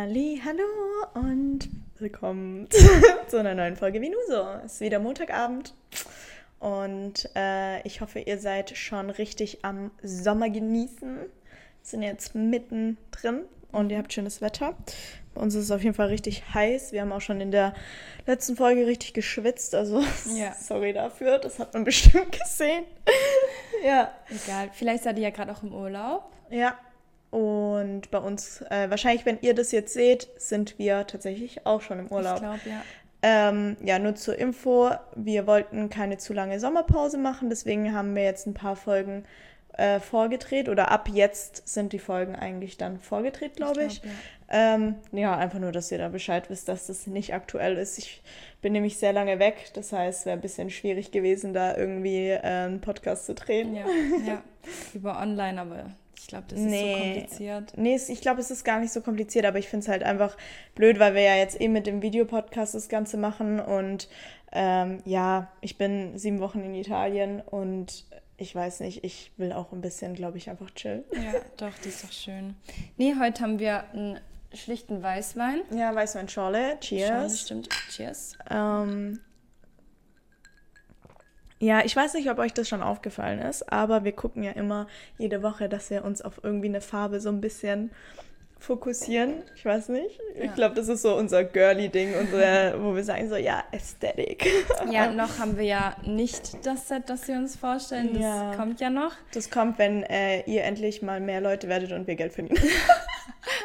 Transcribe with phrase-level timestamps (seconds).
[0.00, 0.62] Halli, hallo
[1.14, 1.68] und
[1.98, 2.68] willkommen
[3.26, 4.46] zu einer neuen Folge Vinuso.
[4.64, 5.74] Es ist wieder Montagabend
[6.60, 11.16] und äh, ich hoffe, ihr seid schon richtig am Sommer genießen.
[11.16, 11.28] Wir
[11.82, 13.40] sind jetzt mitten drin
[13.72, 14.76] und ihr habt schönes Wetter.
[15.34, 16.92] Bei uns ist es auf jeden Fall richtig heiß.
[16.92, 17.74] Wir haben auch schon in der
[18.24, 20.00] letzten Folge richtig geschwitzt, also
[20.32, 20.54] ja.
[20.54, 22.84] sorry dafür, das hat man bestimmt gesehen.
[23.84, 24.12] ja.
[24.30, 26.30] Egal, vielleicht seid ihr ja gerade auch im Urlaub.
[26.50, 26.78] Ja,
[27.30, 31.98] und bei uns, äh, wahrscheinlich, wenn ihr das jetzt seht, sind wir tatsächlich auch schon
[31.98, 32.36] im Urlaub.
[32.36, 32.82] Ich glaube, ja.
[33.20, 38.22] Ähm, ja, nur zur Info, wir wollten keine zu lange Sommerpause machen, deswegen haben wir
[38.22, 39.24] jetzt ein paar Folgen
[39.76, 44.02] äh, vorgedreht oder ab jetzt sind die Folgen eigentlich dann vorgedreht, glaube ich.
[44.02, 44.14] Glaub,
[44.50, 44.74] ja.
[44.74, 47.98] Ähm, ja, einfach nur, dass ihr da Bescheid wisst, dass das nicht aktuell ist.
[47.98, 48.22] Ich
[48.62, 52.28] bin nämlich sehr lange weg, das heißt, es wäre ein bisschen schwierig gewesen, da irgendwie
[52.28, 53.74] äh, einen Podcast zu drehen.
[53.74, 53.84] Ja,
[54.26, 54.42] ja.
[54.94, 55.90] über online, aber
[56.28, 56.94] glaube, das ist nee.
[56.94, 57.72] so kompliziert.
[57.76, 60.36] Nee, ich glaube, es ist gar nicht so kompliziert, aber ich finde es halt einfach
[60.76, 64.08] blöd, weil wir ja jetzt eben mit dem Videopodcast das Ganze machen und
[64.52, 68.06] ähm, ja, ich bin sieben Wochen in Italien und
[68.36, 71.02] ich weiß nicht, ich will auch ein bisschen, glaube ich, einfach chillen.
[71.12, 72.54] Ja, doch, das ist doch schön.
[72.96, 74.20] Nee, heute haben wir einen
[74.54, 75.62] schlichten Weißwein.
[75.72, 76.78] Ja, Weißwein Schorle.
[76.80, 77.08] Cheers.
[77.08, 77.68] Schorle, stimmt.
[77.90, 78.38] Cheers.
[78.48, 79.20] Ähm,
[81.60, 84.86] ja, ich weiß nicht, ob euch das schon aufgefallen ist, aber wir gucken ja immer
[85.18, 87.90] jede Woche, dass wir uns auf irgendwie eine Farbe so ein bisschen
[88.58, 89.42] fokussieren.
[89.56, 90.18] Ich weiß nicht.
[90.36, 90.44] Ja.
[90.44, 92.12] Ich glaube, das ist so unser girly-Ding,
[92.80, 94.46] wo wir sagen so, ja, Ästhetik.
[94.90, 98.14] Ja, noch haben wir ja nicht das Set, das wir uns vorstellen.
[98.14, 98.54] Das ja.
[98.56, 99.12] kommt ja noch.
[99.32, 102.58] Das kommt, wenn äh, ihr endlich mal mehr Leute werdet und wir Geld verdienen.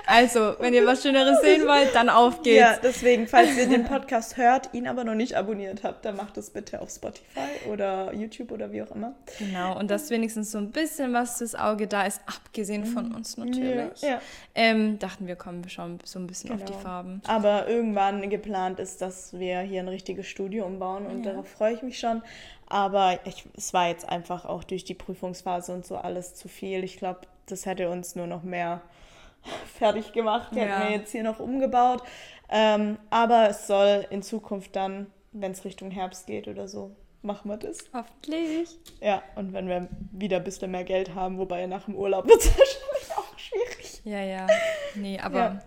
[0.05, 2.59] Also, wenn ihr was Schöneres sehen wollt, dann auf geht's.
[2.59, 6.37] Ja, deswegen, falls ihr den Podcast hört, ihn aber noch nicht abonniert habt, dann macht
[6.37, 9.13] es bitte auf Spotify oder YouTube oder wie auch immer.
[9.39, 13.37] Genau, und dass wenigstens so ein bisschen was fürs Auge da ist, abgesehen von uns
[13.37, 14.01] natürlich.
[14.01, 14.19] Ja.
[14.55, 16.61] Ähm, dachten wir, kommen wir schauen so ein bisschen genau.
[16.61, 16.83] auf die genau.
[16.83, 17.21] Farben.
[17.27, 21.31] Aber irgendwann geplant ist, dass wir hier ein richtiges Studio umbauen und ja.
[21.31, 22.21] darauf freue ich mich schon.
[22.67, 26.83] Aber ich, es war jetzt einfach auch durch die Prüfungsphase und so alles zu viel.
[26.83, 28.81] Ich glaube, das hätte uns nur noch mehr
[29.77, 30.49] fertig gemacht.
[30.51, 30.65] Die ja.
[30.65, 32.03] hätten wir jetzt hier noch umgebaut.
[32.49, 37.49] Ähm, aber es soll in Zukunft dann, wenn es Richtung Herbst geht oder so, machen
[37.49, 37.79] wir das.
[37.93, 38.77] Hoffentlich.
[39.01, 42.41] Ja, und wenn wir wieder ein bisschen mehr Geld haben, wobei nach dem Urlaub wird
[42.41, 44.01] es wahrscheinlich auch schwierig.
[44.03, 44.47] Ja, ja.
[44.95, 45.59] Nee, aber ja.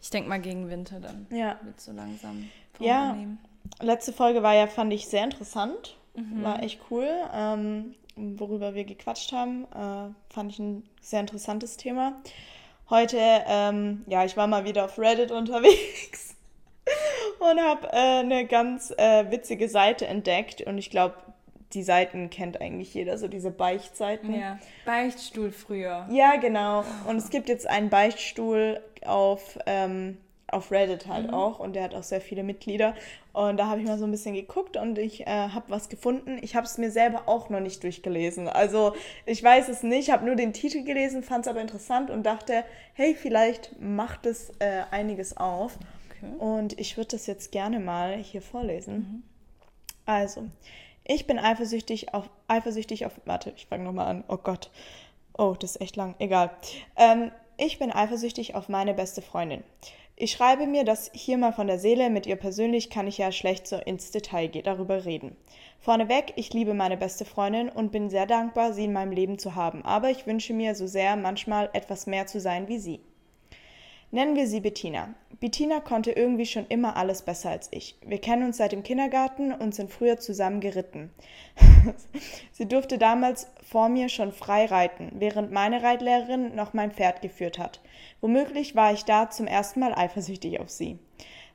[0.00, 1.26] ich denke mal gegen Winter dann.
[1.30, 1.58] Ja.
[1.62, 2.48] Wird so langsam.
[2.78, 3.10] Ja.
[3.10, 3.38] Annehmen.
[3.80, 5.96] Letzte Folge war ja, fand ich, sehr interessant.
[6.14, 6.42] Mhm.
[6.42, 7.08] War echt cool.
[7.34, 12.14] Ähm, worüber wir gequatscht haben, äh, fand ich ein sehr interessantes Thema.
[12.88, 16.36] Heute, ähm, ja, ich war mal wieder auf Reddit unterwegs
[17.40, 21.16] und habe äh, eine ganz äh, witzige Seite entdeckt und ich glaube,
[21.72, 24.32] die Seiten kennt eigentlich jeder, so diese Beichtseiten.
[24.32, 26.06] Ja, Beichtstuhl früher.
[26.10, 26.84] Ja, genau.
[27.08, 31.34] Und es gibt jetzt einen Beichtstuhl auf ähm, auf Reddit halt mhm.
[31.34, 32.94] auch und der hat auch sehr viele Mitglieder.
[33.32, 36.38] Und da habe ich mal so ein bisschen geguckt und ich äh, habe was gefunden.
[36.40, 38.48] Ich habe es mir selber auch noch nicht durchgelesen.
[38.48, 42.24] Also ich weiß es nicht, habe nur den Titel gelesen, fand es aber interessant und
[42.24, 42.64] dachte,
[42.94, 45.78] hey, vielleicht macht es äh, einiges auf.
[46.10, 46.32] Okay.
[46.38, 48.94] Und ich würde das jetzt gerne mal hier vorlesen.
[48.94, 49.22] Mhm.
[50.06, 50.44] Also,
[51.02, 54.24] ich bin eifersüchtig auf, eifersüchtig auf, warte, ich fange nochmal an.
[54.28, 54.70] Oh Gott.
[55.36, 56.14] Oh, das ist echt lang.
[56.18, 56.50] Egal.
[56.96, 59.64] Ähm, ich bin eifersüchtig auf meine beste Freundin.
[60.18, 63.32] Ich schreibe mir das hier mal von der Seele, mit ihr persönlich kann ich ja
[63.32, 65.36] schlecht so ins Detail darüber reden.
[65.78, 69.54] Vorneweg, ich liebe meine beste Freundin und bin sehr dankbar, sie in meinem Leben zu
[69.54, 73.00] haben, aber ich wünsche mir so sehr, manchmal etwas mehr zu sein wie sie.
[74.16, 75.10] Nennen wir sie Bettina.
[75.40, 77.98] Bettina konnte irgendwie schon immer alles besser als ich.
[78.00, 81.10] Wir kennen uns seit dem Kindergarten und sind früher zusammen geritten.
[82.50, 87.58] sie durfte damals vor mir schon frei reiten, während meine Reitlehrerin noch mein Pferd geführt
[87.58, 87.82] hat.
[88.22, 90.98] Womöglich war ich da zum ersten Mal eifersüchtig auf sie.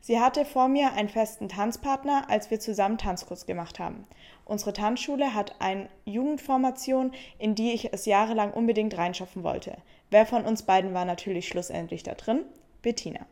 [0.03, 4.05] Sie hatte vor mir einen festen Tanzpartner, als wir zusammen Tanzkurs gemacht haben.
[4.45, 9.77] Unsere Tanzschule hat eine Jugendformation, in die ich es jahrelang unbedingt reinschaffen wollte.
[10.11, 12.43] Wer von uns beiden war natürlich schlussendlich da drin?
[12.81, 13.25] Bettina.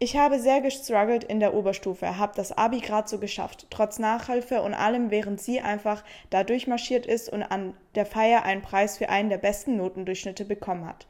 [0.00, 4.62] Ich habe sehr gestruggelt in der Oberstufe, habe das Abi gerade so geschafft, trotz Nachhilfe
[4.62, 9.08] und allem, während sie einfach da durchmarschiert ist und an der Feier einen Preis für
[9.08, 11.06] einen der besten Notendurchschnitte bekommen hat.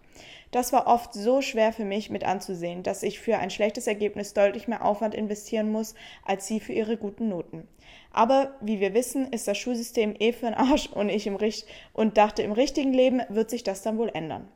[0.51, 4.35] Das war oft so schwer für mich mit anzusehen, dass ich für ein schlechtes Ergebnis
[4.35, 5.95] deutlich mehr Aufwand investieren muss,
[6.27, 7.67] als sie für ihre guten Noten.
[8.13, 11.67] Aber wie wir wissen, ist das Schulsystem eh für den Arsch und ich im Richt
[11.95, 14.47] und dachte, im richtigen Leben wird sich das dann wohl ändern.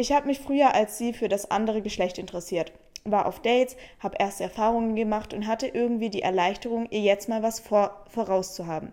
[0.00, 2.72] Ich habe mich früher als sie für das andere Geschlecht interessiert,
[3.04, 7.42] war auf Dates, habe erste Erfahrungen gemacht und hatte irgendwie die Erleichterung, ihr jetzt mal
[7.42, 8.92] was vor, vorauszuhaben.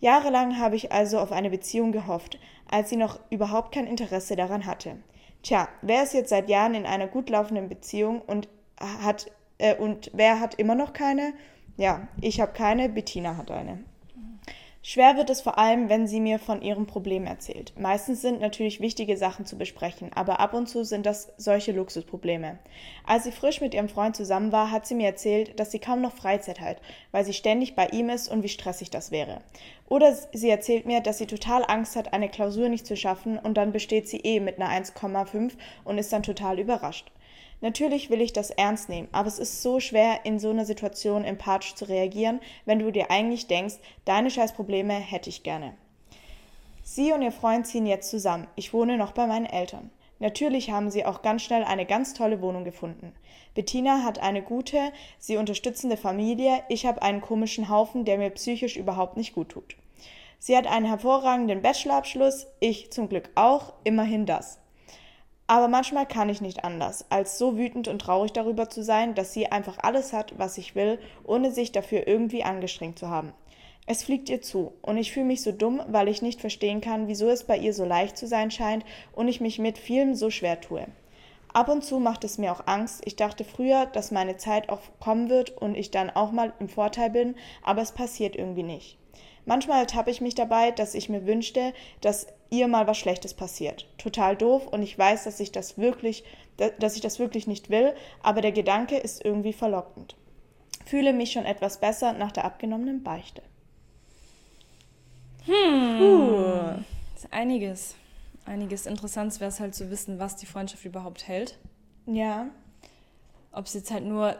[0.00, 2.38] Jahrelang habe ich also auf eine Beziehung gehofft,
[2.70, 4.96] als sie noch überhaupt kein Interesse daran hatte.
[5.42, 8.46] Tja, wer ist jetzt seit Jahren in einer gut laufenden Beziehung und
[8.78, 11.32] hat äh, und wer hat immer noch keine?
[11.78, 13.82] Ja, ich habe keine, Bettina hat eine.
[14.86, 17.72] Schwer wird es vor allem, wenn sie mir von ihrem Problem erzählt.
[17.74, 22.58] Meistens sind natürlich wichtige Sachen zu besprechen, aber ab und zu sind das solche Luxusprobleme.
[23.06, 26.02] Als sie frisch mit ihrem Freund zusammen war, hat sie mir erzählt, dass sie kaum
[26.02, 26.82] noch Freizeit hat,
[27.12, 29.40] weil sie ständig bei ihm ist und wie stressig das wäre.
[29.88, 33.54] Oder sie erzählt mir, dass sie total Angst hat, eine Klausur nicht zu schaffen und
[33.54, 35.52] dann besteht sie eh mit einer 1,5
[35.84, 37.10] und ist dann total überrascht.
[37.60, 41.24] Natürlich will ich das ernst nehmen, aber es ist so schwer, in so einer Situation
[41.24, 45.74] empathisch zu reagieren, wenn du dir eigentlich denkst, deine Scheißprobleme hätte ich gerne.
[46.82, 48.46] Sie und ihr Freund ziehen jetzt zusammen.
[48.56, 49.90] Ich wohne noch bei meinen Eltern.
[50.18, 53.12] Natürlich haben sie auch ganz schnell eine ganz tolle Wohnung gefunden.
[53.54, 58.76] Bettina hat eine gute, sie unterstützende Familie, ich habe einen komischen Haufen, der mir psychisch
[58.76, 59.76] überhaupt nicht gut tut.
[60.38, 64.58] Sie hat einen hervorragenden Bachelorabschluss, ich zum Glück auch, immerhin das.
[65.46, 69.34] Aber manchmal kann ich nicht anders, als so wütend und traurig darüber zu sein, dass
[69.34, 73.34] sie einfach alles hat, was ich will, ohne sich dafür irgendwie angestrengt zu haben.
[73.86, 77.06] Es fliegt ihr zu, und ich fühle mich so dumm, weil ich nicht verstehen kann,
[77.08, 80.30] wieso es bei ihr so leicht zu sein scheint und ich mich mit vielem so
[80.30, 80.86] schwer tue.
[81.52, 83.02] Ab und zu macht es mir auch Angst.
[83.04, 86.70] Ich dachte früher, dass meine Zeit auch kommen wird und ich dann auch mal im
[86.70, 88.98] Vorteil bin, aber es passiert irgendwie nicht.
[89.46, 93.86] Manchmal ertappe ich mich dabei, dass ich mir wünschte, dass ihr mal was Schlechtes passiert.
[93.98, 96.24] Total doof und ich weiß, dass ich das wirklich,
[96.78, 100.16] dass ich das wirklich nicht will, aber der Gedanke ist irgendwie verlockend.
[100.86, 103.42] Fühle mich schon etwas besser nach der abgenommenen Beichte.
[105.46, 105.98] Hm.
[105.98, 106.84] Puh.
[107.30, 107.94] Einiges.
[108.46, 111.58] Einiges Interessantes wäre es halt zu wissen, was die Freundschaft überhaupt hält.
[112.06, 112.48] Ja.
[113.52, 114.36] Ob es jetzt halt nur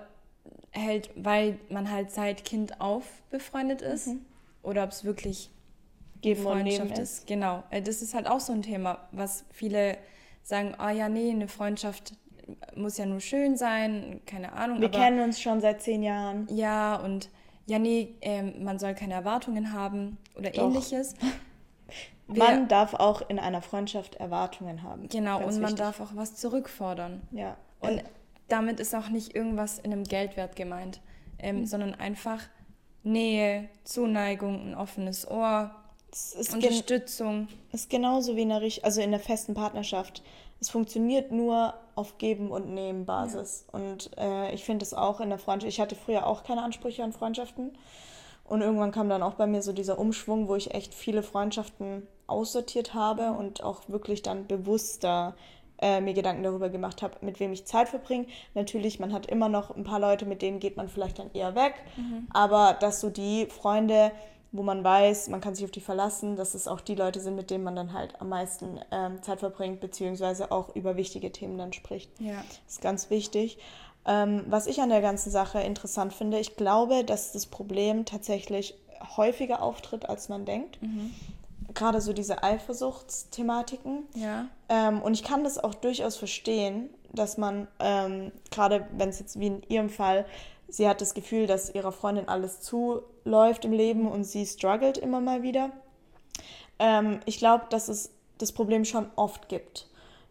[0.71, 4.09] hält, weil man halt seit Kind auf befreundet ist.
[4.09, 4.27] Mhm.
[4.65, 5.51] Oder ob es wirklich
[6.21, 7.19] Geben Freundschaft ist.
[7.19, 7.27] ist.
[7.27, 7.63] Genau.
[7.71, 9.99] Äh, das ist halt auch so ein Thema, was viele
[10.43, 12.15] sagen, ah oh ja, nee, eine Freundschaft
[12.75, 14.81] muss ja nur schön sein, keine Ahnung.
[14.81, 16.47] Wir aber, kennen uns schon seit zehn Jahren.
[16.51, 17.31] Ja, und
[17.67, 20.65] ja, nee, ähm, man soll keine Erwartungen haben oder Doch.
[20.65, 21.15] ähnliches.
[22.27, 25.09] man darf auch in einer Freundschaft Erwartungen haben.
[25.09, 27.23] Genau, und man darf auch was zurückfordern.
[27.31, 27.57] Ja.
[27.81, 28.05] Und äh.
[28.49, 31.01] damit ist auch nicht irgendwas in einem Geldwert gemeint,
[31.39, 31.67] ähm, mhm.
[31.67, 32.41] sondern einfach
[33.05, 35.71] Nähe, Zuneigung, ein offenes Ohr,
[36.11, 37.49] ist Unterstützung.
[37.73, 40.23] Ist genauso wie in einer, also in einer festen Partnerschaft.
[40.61, 43.67] Es funktioniert nur auf Geben- und Nehmen-Basis.
[43.73, 43.79] Ja.
[43.79, 45.73] Und äh, ich finde es auch in der Freundschaft.
[45.73, 47.77] Ich hatte früher auch keine Ansprüche an Freundschaften.
[48.45, 52.07] Und irgendwann kam dann auch bei mir so dieser Umschwung, wo ich echt viele Freundschaften
[52.27, 55.35] aussortiert habe und auch wirklich dann bewusster
[55.85, 58.27] äh, mir Gedanken darüber gemacht habe, mit wem ich Zeit verbringe.
[58.55, 61.55] Natürlich, man hat immer noch ein paar Leute, mit denen geht man vielleicht dann eher
[61.55, 61.75] weg.
[61.99, 62.27] Mhm.
[62.33, 64.11] Aber dass so die Freunde,
[64.51, 67.37] wo man weiß, man kann sich auf die verlassen, dass es auch die Leute sind,
[67.37, 71.59] mit denen man dann halt am meisten ähm, Zeit verbringt, beziehungsweise auch über wichtige Themen
[71.59, 72.11] dann spricht.
[72.19, 72.37] Ja.
[72.37, 73.59] Das ist ganz wichtig.
[74.07, 78.75] Ähm, was ich an der ganzen Sache interessant finde, ich glaube, dass das Problem tatsächlich
[79.19, 80.81] häufiger auftritt, als man denkt.
[80.81, 81.15] Mhm.
[81.75, 84.05] Gerade so diese Eifersuchtsthematiken.
[84.15, 84.47] Ja.
[84.69, 89.39] Ähm, und ich kann das auch durchaus verstehen, dass man, ähm, gerade wenn es jetzt
[89.39, 90.25] wie in ihrem Fall
[90.69, 95.21] sie hat das Gefühl, dass ihrer Freundin alles zuläuft im Leben und sie struggelt immer
[95.21, 95.71] mal wieder.
[96.79, 99.89] Ähm, ich glaube, dass es das Problem schon oft gibt.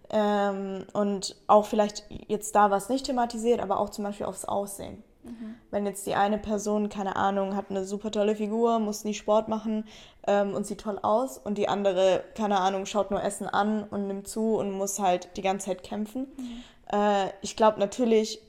[0.09, 5.03] Ähm, und auch vielleicht jetzt da was nicht thematisiert, aber auch zum Beispiel aufs Aussehen.
[5.23, 5.55] Mhm.
[5.71, 9.47] Wenn jetzt die eine Person, keine Ahnung, hat eine super tolle Figur, muss nie Sport
[9.47, 9.85] machen
[10.27, 14.07] ähm, und sieht toll aus und die andere, keine Ahnung, schaut nur Essen an und
[14.07, 16.27] nimmt zu und muss halt die ganze Zeit kämpfen.
[16.37, 16.63] Mhm.
[16.91, 18.39] Äh, ich glaube, natürlich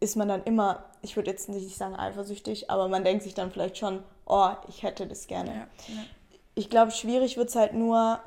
[0.00, 3.50] ist man dann immer ich würde jetzt nicht sagen eifersüchtig, aber man denkt sich dann
[3.50, 5.50] vielleicht schon, oh, ich hätte das gerne.
[5.50, 5.56] Ja,
[5.94, 6.04] ja.
[6.54, 8.18] Ich glaube, schwierig wird es halt nur,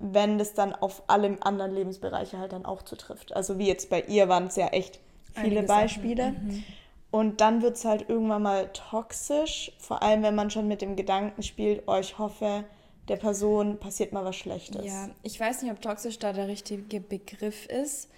[0.00, 3.34] wenn das dann auf alle anderen Lebensbereiche halt dann auch zutrifft.
[3.34, 5.00] Also wie jetzt bei ihr waren es ja echt
[5.34, 6.32] viele Einige Beispiele.
[6.32, 6.64] Mhm.
[7.10, 10.94] Und dann wird es halt irgendwann mal toxisch, vor allem wenn man schon mit dem
[10.94, 12.64] Gedanken spielt, oh, ich hoffe,
[13.08, 14.86] der Person passiert mal was Schlechtes.
[14.86, 18.08] Ja, ich weiß nicht, ob toxisch da der richtige Begriff ist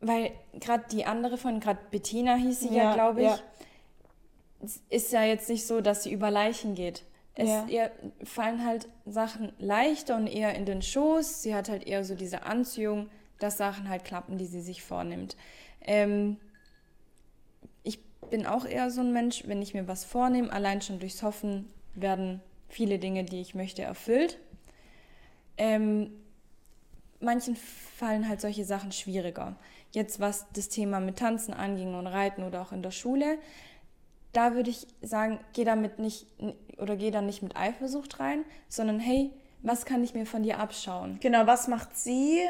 [0.00, 3.38] weil gerade die andere von, gerade Bettina hieß sie ja, ja glaube ich, ja.
[4.88, 7.04] ist ja jetzt nicht so, dass sie über Leichen geht.
[7.34, 7.66] Es, ja.
[7.66, 7.90] Ihr
[8.24, 11.42] fallen halt Sachen leichter und eher in den Schoß.
[11.42, 15.36] Sie hat halt eher so diese Anziehung, dass Sachen halt klappen, die sie sich vornimmt.
[15.82, 16.38] Ähm,
[18.30, 21.68] bin auch eher so ein Mensch, wenn ich mir was vornehme, allein schon durchs Hoffen
[21.94, 24.38] werden viele Dinge, die ich möchte, erfüllt.
[25.56, 26.10] Ähm,
[27.20, 29.56] manchen fallen halt solche Sachen schwieriger
[29.96, 33.38] jetzt was das Thema mit Tanzen anging und Reiten oder auch in der Schule,
[34.32, 36.26] da würde ich sagen, geh damit nicht
[36.76, 39.30] oder geh da nicht mit Eifersucht rein, sondern hey,
[39.62, 41.18] was kann ich mir von dir abschauen?
[41.20, 42.40] Genau, was macht sie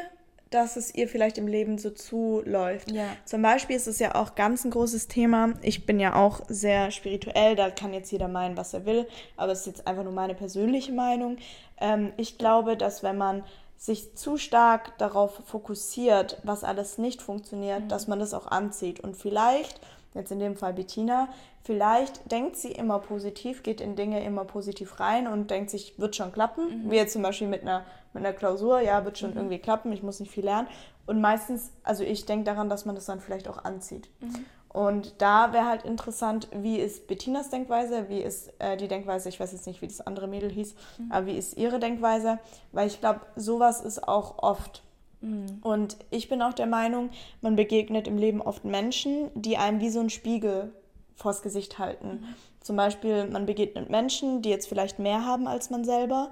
[0.49, 2.91] dass es ihr vielleicht im Leben so zuläuft.
[2.91, 3.05] Ja.
[3.25, 5.53] Zum Beispiel ist es ja auch ganz ein großes Thema.
[5.61, 9.51] Ich bin ja auch sehr spirituell, da kann jetzt jeder meinen, was er will, aber
[9.51, 11.37] es ist jetzt einfach nur meine persönliche Meinung.
[11.79, 13.43] Ähm, ich glaube, dass wenn man
[13.77, 17.89] sich zu stark darauf fokussiert, was alles nicht funktioniert, mhm.
[17.89, 18.99] dass man das auch anzieht.
[18.99, 19.79] Und vielleicht,
[20.15, 21.29] jetzt in dem Fall Bettina,
[21.63, 26.15] vielleicht denkt sie immer positiv, geht in Dinge immer positiv rein und denkt sich, wird
[26.15, 26.85] schon klappen.
[26.85, 26.91] Mhm.
[26.91, 27.85] Wie jetzt zum Beispiel mit einer,
[28.17, 29.37] mit einer Klausur, ja, wird schon mhm.
[29.37, 30.67] irgendwie klappen, ich muss nicht viel lernen.
[31.05, 34.09] Und meistens, also ich denke daran, dass man das dann vielleicht auch anzieht.
[34.19, 34.45] Mhm.
[34.69, 39.39] Und da wäre halt interessant, wie ist Bettinas Denkweise, wie ist äh, die Denkweise, ich
[39.39, 41.11] weiß jetzt nicht, wie das andere Mädel hieß, mhm.
[41.11, 42.39] aber wie ist ihre Denkweise?
[42.73, 44.83] Weil ich glaube, sowas ist auch oft.
[45.21, 45.59] Mhm.
[45.61, 47.09] Und ich bin auch der Meinung,
[47.41, 50.73] man begegnet im Leben oft Menschen, die einem wie so ein Spiegel
[51.15, 52.07] vors Gesicht halten.
[52.07, 52.35] Mhm.
[52.61, 56.31] Zum Beispiel, man begegnet Menschen, die jetzt vielleicht mehr haben als man selber.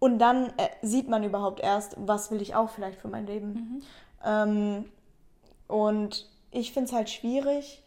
[0.00, 3.52] Und dann äh, sieht man überhaupt erst, was will ich auch vielleicht für mein Leben.
[3.52, 3.82] Mhm.
[4.24, 4.84] Ähm,
[5.68, 7.82] und ich finde es halt schwierig,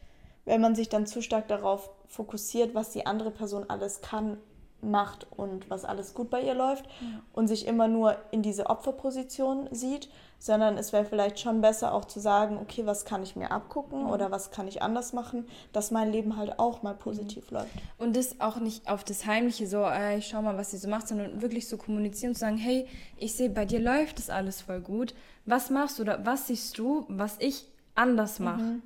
[0.46, 4.38] wenn man sich dann zu stark darauf fokussiert, was die andere Person alles kann,
[4.84, 7.22] macht und was alles gut bei ihr läuft ja.
[7.34, 10.10] und sich immer nur in diese Opferposition sieht,
[10.44, 14.04] sondern es wäre vielleicht schon besser auch zu sagen, okay, was kann ich mir abgucken
[14.04, 14.10] mhm.
[14.10, 17.58] oder was kann ich anders machen, dass mein Leben halt auch mal positiv mhm.
[17.58, 17.74] läuft.
[17.98, 20.90] Und das auch nicht auf das Heimliche so, äh, ich schau mal, was sie so
[20.90, 24.62] macht, sondern wirklich so kommunizieren und sagen, hey, ich sehe, bei dir läuft das alles
[24.62, 25.16] voll gut.
[25.46, 28.62] Was machst du oder was siehst du, was ich anders mache?
[28.62, 28.82] Mhm.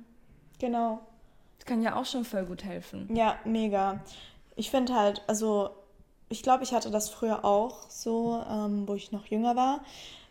[0.60, 1.00] Genau.
[1.58, 3.08] Das kann ja auch schon voll gut helfen.
[3.12, 3.98] Ja, mega.
[4.54, 5.70] Ich finde halt, also
[6.28, 9.80] ich glaube, ich hatte das früher auch so, ähm, wo ich noch jünger war.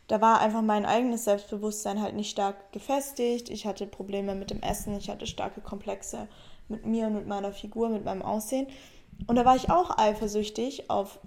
[0.08, 3.50] Da war einfach mein eigenes Selbstbewusstsein halt nicht stark gefestigt.
[3.50, 6.27] Ich hatte Probleme mit dem Essen, ich hatte starke Komplexe
[6.70, 8.68] mit mir und mit meiner Figur, mit meinem Aussehen.
[9.25, 11.20] Und da war ich auch eifersüchtig auf,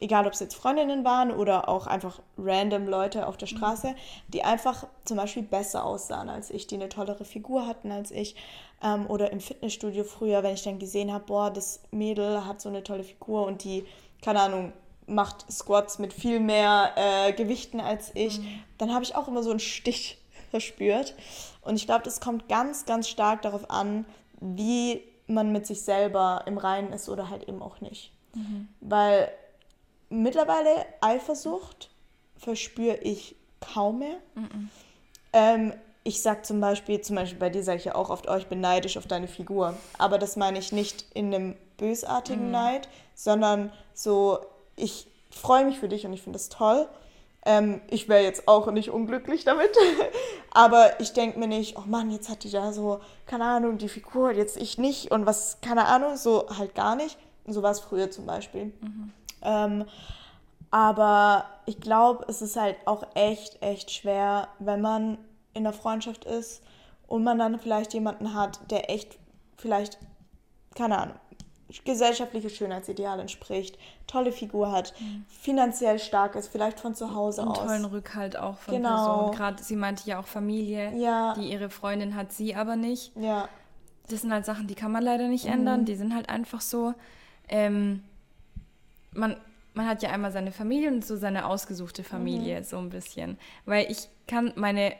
[0.00, 3.56] egal ob es jetzt Freundinnen waren oder auch einfach random Leute auf der mhm.
[3.56, 3.94] Straße,
[4.28, 8.36] die einfach zum Beispiel besser aussahen als ich, die eine tollere Figur hatten als ich.
[8.82, 12.68] Ähm, oder im Fitnessstudio früher, wenn ich dann gesehen habe, boah, das Mädel hat so
[12.68, 13.84] eine tolle Figur und die
[14.22, 14.72] keine Ahnung,
[15.06, 18.62] macht Squats mit viel mehr äh, Gewichten als ich, mhm.
[18.76, 20.18] dann habe ich auch immer so einen Stich
[20.50, 21.14] verspürt.
[21.62, 24.04] Und ich glaube, das kommt ganz, ganz stark darauf an,
[24.40, 28.12] wie man mit sich selber im Reinen ist oder halt eben auch nicht.
[28.34, 28.68] Mhm.
[28.80, 29.30] Weil
[30.08, 31.90] mittlerweile Eifersucht
[32.36, 34.16] verspüre ich kaum mehr.
[34.34, 34.70] Mhm.
[35.32, 35.72] Ähm,
[36.04, 38.46] ich sag zum Beispiel, zum Beispiel bei dir sage ich ja auch oft, oh, ich
[38.46, 39.76] bin neidisch auf deine Figur.
[39.98, 42.52] Aber das meine ich nicht in einem bösartigen mhm.
[42.52, 44.38] Neid, sondern so,
[44.76, 46.88] ich freue mich für dich und ich finde das toll.
[47.46, 49.70] Ähm, ich wäre jetzt auch nicht unglücklich damit,
[50.50, 53.88] aber ich denke mir nicht, oh Mann, jetzt hat die da so, keine Ahnung, die
[53.88, 57.16] Figur, jetzt ich nicht und was, keine Ahnung, so halt gar nicht.
[57.46, 58.66] So war es früher zum Beispiel.
[58.66, 59.12] Mhm.
[59.42, 59.84] Ähm,
[60.70, 65.18] aber ich glaube, es ist halt auch echt, echt schwer, wenn man
[65.54, 66.62] in der Freundschaft ist
[67.06, 69.18] und man dann vielleicht jemanden hat, der echt
[69.56, 69.98] vielleicht,
[70.74, 71.16] keine Ahnung,
[71.84, 75.24] gesellschaftliche Schönheitsideal entspricht, tolle Figur hat, mhm.
[75.28, 77.58] finanziell stark ist, vielleicht von zu Hause und aus.
[77.58, 78.88] tollen Rückhalt auch von genau.
[78.88, 79.36] Personen.
[79.36, 81.34] Gerade sie meinte ja auch Familie, ja.
[81.34, 83.14] die ihre Freundin hat, sie aber nicht.
[83.16, 83.48] Ja.
[84.08, 85.52] Das sind halt Sachen, die kann man leider nicht mhm.
[85.52, 85.84] ändern.
[85.84, 86.94] Die sind halt einfach so.
[87.48, 88.02] Ähm,
[89.12, 89.36] man,
[89.74, 92.64] man hat ja einmal seine Familie und so seine ausgesuchte Familie, mhm.
[92.64, 93.38] so ein bisschen.
[93.66, 94.94] Weil ich kann meine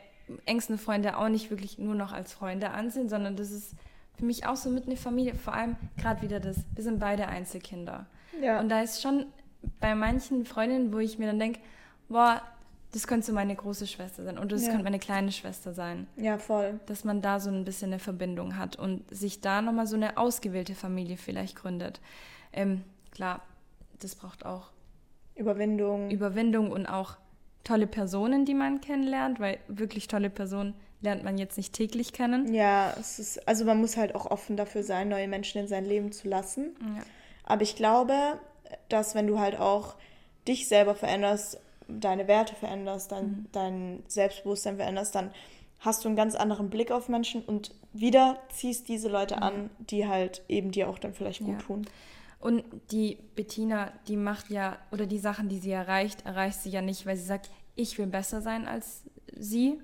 [0.45, 3.73] engsten Freunde auch nicht wirklich nur noch als Freunde ansehen, sondern das ist
[4.19, 7.27] für mich auch so mit einer Familie, vor allem gerade wieder das, wir sind beide
[7.27, 8.05] Einzelkinder.
[8.41, 8.59] Ja.
[8.59, 9.25] Und da ist schon
[9.79, 11.59] bei manchen Freundinnen, wo ich mir dann denke,
[12.09, 12.41] boah,
[12.91, 14.69] das könnte so meine große Schwester sein und das ja.
[14.69, 16.07] könnte meine kleine Schwester sein.
[16.17, 16.79] Ja, voll.
[16.87, 20.17] Dass man da so ein bisschen eine Verbindung hat und sich da nochmal so eine
[20.17, 22.01] ausgewählte Familie vielleicht gründet.
[22.51, 23.41] Ähm, klar,
[23.99, 24.71] das braucht auch
[25.35, 26.09] Überwindung.
[26.09, 27.15] Überwindung und auch
[27.63, 32.53] tolle Personen, die man kennenlernt, weil wirklich tolle Personen lernt man jetzt nicht täglich kennen.
[32.53, 35.85] Ja, es ist, also man muss halt auch offen dafür sein, neue Menschen in sein
[35.85, 36.75] Leben zu lassen.
[36.95, 37.03] Ja.
[37.43, 38.39] Aber ich glaube,
[38.89, 39.95] dass wenn du halt auch
[40.47, 43.45] dich selber veränderst, deine Werte veränderst, dein, mhm.
[43.51, 45.31] dein Selbstbewusstsein veränderst, dann
[45.79, 49.43] hast du einen ganz anderen Blick auf Menschen und wieder ziehst diese Leute mhm.
[49.43, 51.65] an, die halt eben dir auch dann vielleicht gut ja.
[51.65, 51.85] tun.
[52.39, 56.81] Und die Bettina, die macht ja, oder die Sachen, die sie erreicht, erreicht sie ja
[56.81, 59.03] nicht, weil sie sagt, ich will besser sein als
[59.35, 59.79] sie,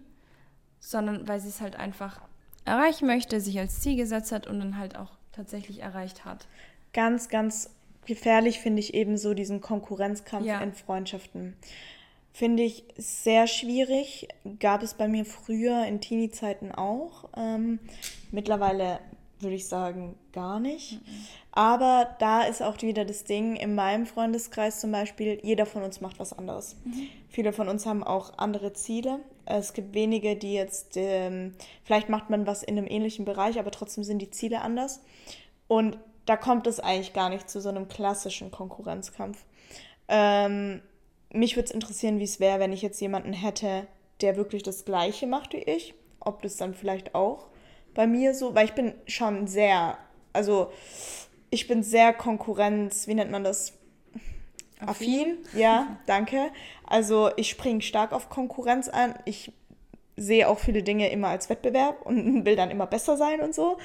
[0.85, 2.21] sondern weil sie es halt einfach
[2.63, 6.47] erreichen möchte, sich als Ziel gesetzt hat und dann halt auch tatsächlich erreicht hat.
[6.93, 7.71] Ganz, ganz
[8.05, 10.61] gefährlich finde ich eben so diesen Konkurrenzkampf ja.
[10.61, 11.55] in Freundschaften.
[12.33, 14.27] Finde ich sehr schwierig.
[14.59, 17.29] Gab es bei mir früher in Teenie-Zeiten auch.
[17.35, 17.79] Ähm,
[18.31, 18.99] mittlerweile
[19.39, 20.93] würde ich sagen, gar nicht.
[20.93, 21.25] Mhm.
[21.51, 26.01] Aber da ist auch wieder das Ding, in meinem Freundeskreis zum Beispiel, jeder von uns
[26.01, 26.75] macht was anderes.
[26.83, 27.07] Mhm.
[27.29, 29.19] Viele von uns haben auch andere Ziele.
[29.45, 33.71] Es gibt wenige, die jetzt, ähm, vielleicht macht man was in einem ähnlichen Bereich, aber
[33.71, 35.01] trotzdem sind die Ziele anders.
[35.67, 39.45] Und da kommt es eigentlich gar nicht zu so einem klassischen Konkurrenzkampf.
[40.07, 40.81] Ähm,
[41.31, 43.87] mich würde es interessieren, wie es wäre, wenn ich jetzt jemanden hätte,
[44.21, 45.93] der wirklich das Gleiche macht wie ich.
[46.19, 47.47] Ob das dann vielleicht auch
[47.93, 49.97] bei mir so, weil ich bin schon sehr,
[50.33, 50.71] also
[51.49, 53.73] ich bin sehr Konkurrenz, wie nennt man das?
[54.79, 56.51] Affin, ja, danke.
[56.85, 59.15] Also ich springe stark auf Konkurrenz an.
[59.25, 59.51] Ich
[60.17, 63.77] sehe auch viele Dinge immer als Wettbewerb und will dann immer besser sein und so.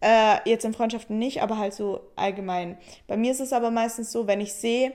[0.00, 2.76] Äh, jetzt in Freundschaften nicht, aber halt so allgemein.
[3.06, 4.92] Bei mir ist es aber meistens so, wenn ich sehe,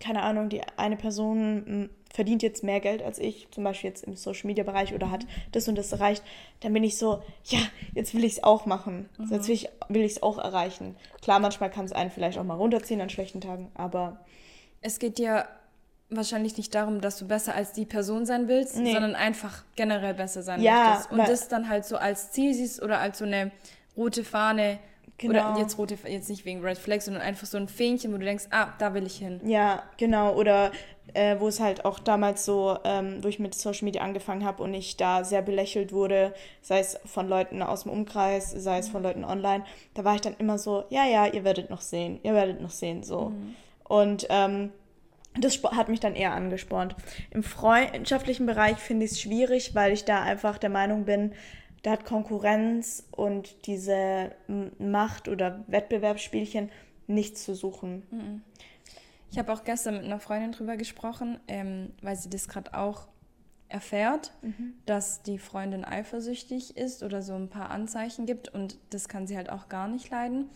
[0.00, 4.04] keine Ahnung, die eine Person hm, verdient jetzt mehr Geld als ich, zum Beispiel jetzt
[4.04, 6.22] im Social Media Bereich oder hat das und das erreicht,
[6.60, 7.58] dann bin ich so, ja,
[7.94, 9.08] jetzt will ich es auch machen.
[9.18, 9.32] Mhm.
[9.32, 9.64] Jetzt will ich
[10.16, 10.96] es will auch erreichen.
[11.22, 14.20] Klar, manchmal kann es einen vielleicht auch mal runterziehen an schlechten Tagen, aber.
[14.86, 15.46] Es geht dir
[16.10, 18.92] wahrscheinlich nicht darum, dass du besser als die Person sein willst, nee.
[18.92, 21.10] sondern einfach generell besser sein ja, möchtest.
[21.10, 23.50] Und das dann halt so als Ziel siehst oder als so eine
[23.96, 24.78] rote Fahne.
[25.18, 25.52] Genau.
[25.52, 28.24] Oder jetzt rote, jetzt nicht wegen Red Flag, sondern einfach so ein Fähnchen, wo du
[28.24, 29.40] denkst, ah, da will ich hin.
[29.44, 30.34] Ja, genau.
[30.34, 30.70] Oder
[31.14, 34.62] äh, wo es halt auch damals so, ähm, wo ich mit Social Media angefangen habe
[34.62, 38.88] und ich da sehr belächelt wurde, sei es von Leuten aus dem Umkreis, sei es
[38.88, 39.64] von Leuten online,
[39.94, 42.70] da war ich dann immer so, ja, ja, ihr werdet noch sehen, ihr werdet noch
[42.70, 43.30] sehen, so.
[43.30, 43.56] Mhm.
[43.88, 44.72] Und ähm,
[45.38, 46.96] das hat mich dann eher angespornt.
[47.30, 51.32] Im freundschaftlichen Bereich finde ich es schwierig, weil ich da einfach der Meinung bin,
[51.82, 54.32] da hat Konkurrenz und diese
[54.78, 56.70] Macht- oder Wettbewerbsspielchen
[57.06, 58.02] nichts zu suchen.
[58.10, 58.42] Mhm.
[59.30, 63.06] Ich habe auch gestern mit einer Freundin drüber gesprochen, ähm, weil sie das gerade auch
[63.68, 64.74] erfährt, mhm.
[64.86, 69.36] dass die Freundin eifersüchtig ist oder so ein paar Anzeichen gibt und das kann sie
[69.36, 70.48] halt auch gar nicht leiden.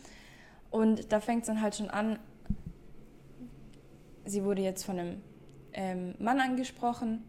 [0.71, 2.19] Und da fängt es dann halt schon an,
[4.31, 5.23] sie wurde jetzt von einem
[5.73, 7.25] ähm, Mann angesprochen,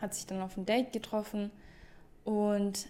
[0.00, 1.50] hat sich dann auf ein Date getroffen
[2.24, 2.88] und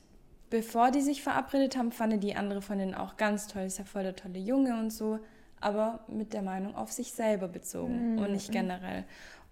[0.50, 3.62] bevor die sich verabredet haben, fand die andere von denen auch ganz toll.
[3.62, 5.18] Ist ja voll der tolle Junge und so,
[5.60, 8.18] aber mit der Meinung auf sich selber bezogen mhm.
[8.18, 9.04] und nicht generell.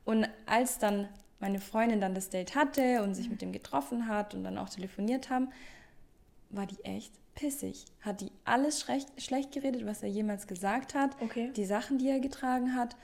[0.04, 1.08] Und als dann
[1.40, 4.68] meine Freundin dann das Date hatte und sich mit dem getroffen hat und dann auch
[4.68, 5.50] telefoniert haben,
[6.50, 7.84] war die echt pissig.
[8.00, 11.50] Hat die alles schlecht, schlecht geredet, was er jemals gesagt hat, okay.
[11.56, 12.96] die Sachen, die er getragen hat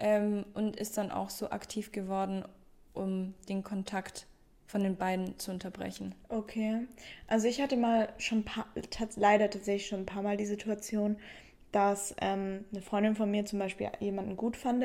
[0.00, 2.44] ähm, und ist dann auch so aktiv geworden,
[2.92, 4.26] um den Kontakt
[4.66, 6.14] von den beiden zu unterbrechen.
[6.28, 6.86] Okay.
[7.26, 8.66] Also ich hatte mal schon paar,
[9.16, 11.16] leider tatsächlich schon ein paar Mal die Situation,
[11.72, 14.84] dass ähm, eine Freundin von mir zum Beispiel jemanden gut fand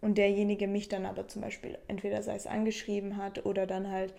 [0.00, 4.14] und derjenige mich dann aber zum Beispiel entweder sei es angeschrieben hat oder dann halt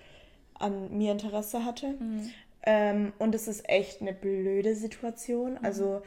[0.55, 1.87] an mir Interesse hatte.
[1.99, 2.31] Mhm.
[2.63, 5.53] Ähm, und es ist echt eine blöde Situation.
[5.53, 5.59] Mhm.
[5.63, 6.01] Also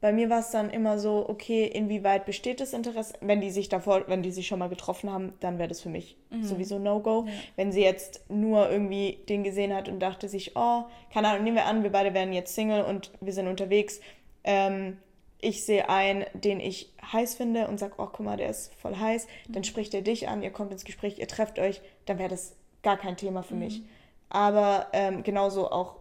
[0.00, 3.14] bei mir war es dann immer so, okay, inwieweit besteht das Interesse?
[3.20, 5.88] Wenn die sich davor, wenn die sich schon mal getroffen haben, dann wäre das für
[5.88, 6.44] mich mhm.
[6.44, 7.24] sowieso No-Go.
[7.26, 7.32] Ja.
[7.56, 11.56] Wenn sie jetzt nur irgendwie den gesehen hat und dachte sich, oh, keine Ahnung, nehmen
[11.56, 14.00] wir an, wir beide werden jetzt Single und wir sind unterwegs.
[14.44, 14.98] Ähm,
[15.40, 18.96] ich sehe einen, den ich heiß finde und sage, oh, guck mal, der ist voll
[18.96, 19.26] heiß.
[19.48, 19.52] Mhm.
[19.52, 22.54] Dann spricht er dich an, ihr kommt ins Gespräch, ihr trefft euch, dann wäre das
[22.82, 23.60] gar kein Thema für mhm.
[23.60, 23.82] mich.
[24.30, 25.96] Aber ähm, genauso auch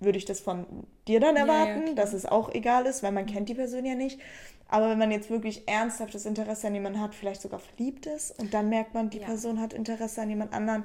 [0.00, 0.66] würde ich das von
[1.08, 3.84] dir dann erwarten, ja, ja, dass es auch egal ist, weil man kennt die Person
[3.84, 4.20] ja nicht.
[4.68, 8.54] Aber wenn man jetzt wirklich ernsthaftes Interesse an jemanden hat, vielleicht sogar verliebt ist und
[8.54, 9.26] dann merkt man, die ja.
[9.26, 10.84] Person hat Interesse an jemand anderen,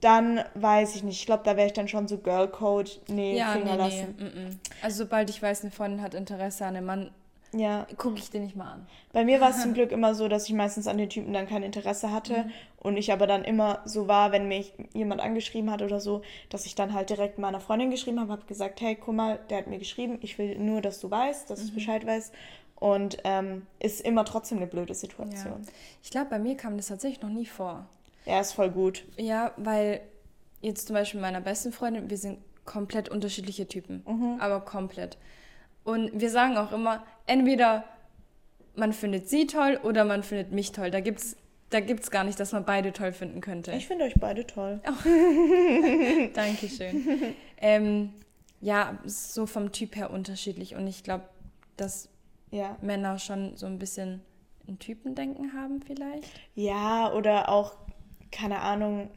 [0.00, 1.20] dann weiß ich nicht.
[1.20, 4.14] Ich glaube, da wäre ich dann schon so Girlcode, nee, ja, Finger nee, lassen.
[4.18, 4.56] Nee.
[4.82, 7.10] Also sobald ich weiß, eine Freundin hat Interesse an einem Mann,
[7.52, 7.86] ja.
[7.96, 8.86] gucke ich den nicht mal an.
[9.12, 11.46] Bei mir war es zum Glück immer so, dass ich meistens an den Typen dann
[11.46, 12.52] kein Interesse hatte mhm.
[12.80, 16.66] und ich aber dann immer so war, wenn mich jemand angeschrieben hat oder so, dass
[16.66, 19.66] ich dann halt direkt meiner Freundin geschrieben habe, habe gesagt, hey, guck mal, der hat
[19.66, 21.66] mir geschrieben, ich will nur, dass du weißt, dass mhm.
[21.66, 22.32] ich Bescheid weiß
[22.76, 25.62] und ähm, ist immer trotzdem eine blöde Situation.
[25.64, 25.72] Ja.
[26.02, 27.86] Ich glaube, bei mir kam das tatsächlich noch nie vor.
[28.26, 29.04] Ja, ist voll gut.
[29.16, 30.00] Ja, weil
[30.60, 34.40] jetzt zum Beispiel meiner besten Freundin, wir sind komplett unterschiedliche Typen, mhm.
[34.40, 35.16] aber komplett.
[35.84, 37.84] Und wir sagen auch immer, entweder
[38.74, 40.90] man findet sie toll oder man findet mich toll.
[40.90, 41.36] Da gibt es
[41.70, 43.72] da gibt's gar nicht, dass man beide toll finden könnte.
[43.72, 44.80] Ich finde euch beide toll.
[44.86, 46.28] Oh.
[46.32, 47.34] Dankeschön.
[47.56, 48.12] ähm,
[48.60, 50.76] ja, so vom Typ her unterschiedlich.
[50.76, 51.24] Und ich glaube,
[51.76, 52.08] dass
[52.52, 52.76] ja.
[52.82, 54.22] Männer schon so ein bisschen
[54.68, 56.28] ein Typendenken haben vielleicht.
[56.54, 57.74] Ja, oder auch,
[58.30, 59.10] keine Ahnung,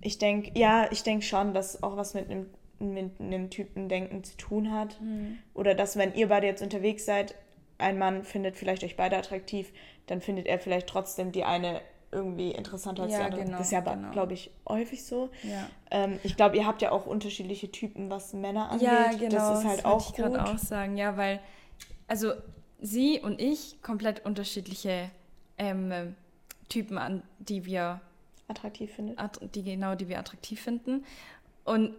[0.00, 2.46] ich denke, ja, ich denke schon, dass auch was mit einem
[2.78, 5.00] mit einem Typendenken zu tun hat.
[5.00, 5.38] Mhm.
[5.54, 7.34] Oder dass, wenn ihr beide jetzt unterwegs seid,
[7.78, 9.72] ein Mann findet vielleicht euch beide attraktiv,
[10.06, 13.44] dann findet er vielleicht trotzdem die eine irgendwie interessanter als ja, die andere.
[13.44, 14.10] Genau, das ist ja, genau.
[14.10, 15.30] glaube ich, häufig so.
[15.42, 15.68] Ja.
[15.90, 18.88] Ähm, ich glaube, ihr habt ja auch unterschiedliche Typen, was Männer angeht.
[18.88, 19.30] Ja, genau.
[19.30, 21.40] Das ist halt das auch ich gerade auch sagen, ja, weil,
[22.06, 22.32] also
[22.80, 25.10] sie und ich komplett unterschiedliche
[25.58, 26.14] ähm,
[26.68, 28.00] Typen, an die wir
[28.48, 29.18] attraktiv findet.
[29.54, 31.04] Die genau, die wir attraktiv finden.
[31.68, 31.94] Und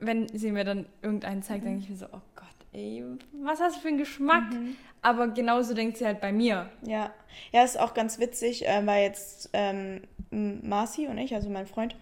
[0.00, 1.68] wenn sie mir dann irgendeinen zeigt, mhm.
[1.68, 3.04] denke ich mir so, oh Gott, ey,
[3.42, 4.52] was hast du für einen Geschmack?
[4.52, 4.76] Mhm.
[5.02, 6.70] Aber genauso denkt sie halt bei mir.
[6.82, 7.12] Ja,
[7.52, 11.96] ja, ist auch ganz witzig, äh, weil jetzt ähm, Marci und ich, also mein Freund,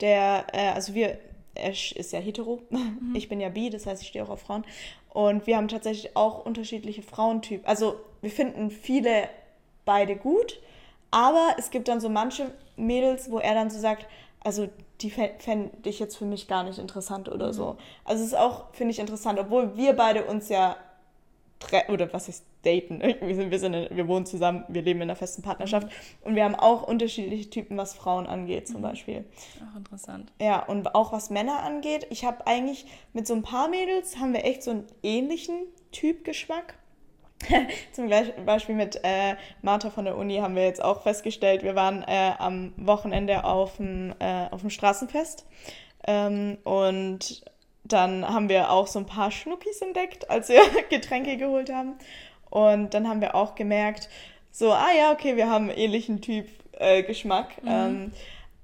[0.00, 1.18] der, äh, also wir,
[1.54, 3.14] er ist ja hetero, mhm.
[3.14, 4.64] ich bin ja bi, das heißt, ich stehe auch auf Frauen.
[5.10, 7.66] Und wir haben tatsächlich auch unterschiedliche Frauentypen.
[7.66, 9.28] Also wir finden viele
[9.84, 10.60] beide gut,
[11.10, 14.06] aber es gibt dann so manche Mädels, wo er dann so sagt,
[14.46, 14.68] also
[15.00, 17.52] die fände ich jetzt für mich gar nicht interessant oder mhm.
[17.52, 17.76] so.
[18.04, 20.76] Also es ist auch, finde ich, interessant, obwohl wir beide uns ja
[21.88, 23.00] oder was ist daten?
[23.20, 25.88] Wir, sind, wir, sind in, wir wohnen zusammen, wir leben in einer festen Partnerschaft
[26.22, 28.82] und wir haben auch unterschiedliche Typen, was Frauen angeht, zum mhm.
[28.82, 29.24] Beispiel.
[29.72, 30.32] Auch interessant.
[30.40, 32.06] Ja, und auch was Männer angeht.
[32.10, 35.56] Ich habe eigentlich mit so ein paar Mädels haben wir echt so einen ähnlichen
[35.92, 36.74] Typgeschmack.
[37.92, 42.02] Zum Beispiel mit äh, Martha von der Uni haben wir jetzt auch festgestellt, wir waren
[42.02, 45.46] äh, am Wochenende auf dem, äh, auf dem Straßenfest
[46.06, 47.44] ähm, und
[47.84, 51.94] dann haben wir auch so ein paar Schnuckis entdeckt, als wir Getränke geholt haben.
[52.50, 54.08] Und dann haben wir auch gemerkt,
[54.50, 57.62] so, ah ja, okay, wir haben einen ähnlichen Typ äh, Geschmack.
[57.62, 57.68] Mhm.
[57.68, 58.12] Ähm,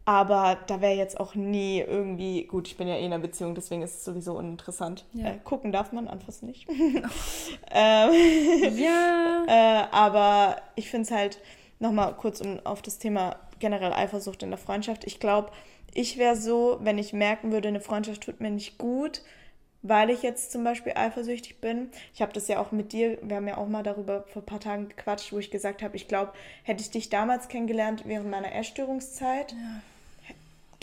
[0.05, 3.55] aber da wäre jetzt auch nie irgendwie, gut, ich bin ja eh in einer Beziehung,
[3.55, 5.05] deswegen ist es sowieso uninteressant.
[5.12, 5.29] Ja.
[5.29, 6.69] Äh, gucken darf man, anfassen nicht.
[7.71, 9.19] ähm, ja.
[9.49, 11.41] Äh, aber ich finde es halt,
[11.81, 15.05] nochmal kurz um auf das Thema generell Eifersucht in der Freundschaft.
[15.05, 15.51] Ich glaube,
[15.93, 19.21] ich wäre so, wenn ich merken würde, eine Freundschaft tut mir nicht gut,
[19.83, 21.91] weil ich jetzt zum Beispiel eifersüchtig bin.
[22.15, 24.47] Ich habe das ja auch mit dir, wir haben ja auch mal darüber vor ein
[24.47, 28.31] paar Tagen gequatscht, wo ich gesagt habe, ich glaube, hätte ich dich damals kennengelernt während
[28.31, 29.83] meiner Essstörungszeit, ja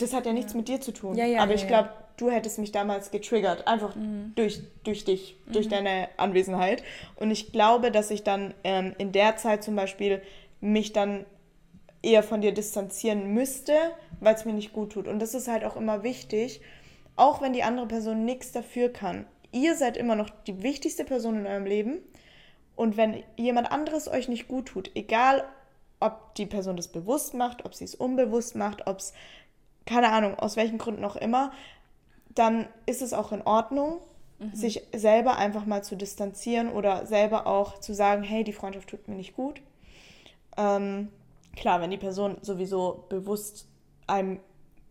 [0.02, 1.16] das hat ja nichts mit dir zu tun.
[1.16, 4.32] Ja, ja, aber ich glaube, du hättest mich damals getriggert, einfach mhm.
[4.34, 5.52] durch, durch dich, mhm.
[5.52, 6.82] durch deine Anwesenheit.
[7.16, 10.22] Und ich glaube, dass ich dann ähm, in der Zeit zum Beispiel
[10.60, 11.24] mich dann
[12.02, 13.74] eher von dir distanzieren müsste,
[14.20, 15.08] weil es mir nicht gut tut.
[15.08, 16.60] Und das ist halt auch immer wichtig,
[17.16, 19.26] auch wenn die andere Person nichts dafür kann.
[19.52, 21.98] Ihr seid immer noch die wichtigste Person in eurem Leben.
[22.76, 25.44] Und wenn jemand anderes euch nicht gut tut, egal
[25.98, 29.12] ob die Person das bewusst macht, ob sie es unbewusst macht, ob es
[29.90, 31.50] keine Ahnung, aus welchen Gründen auch immer,
[32.34, 33.98] dann ist es auch in Ordnung,
[34.38, 34.54] mhm.
[34.54, 39.08] sich selber einfach mal zu distanzieren oder selber auch zu sagen, hey, die Freundschaft tut
[39.08, 39.60] mir nicht gut.
[40.56, 41.08] Ähm,
[41.56, 43.66] klar, wenn die Person sowieso bewusst
[44.06, 44.38] einem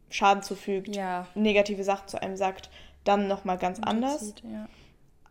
[0.10, 1.28] Schaden zufügt, ja.
[1.34, 2.70] negative Sachen zu einem sagt,
[3.06, 4.34] dann nochmal ganz anders.
[4.44, 4.68] Ja.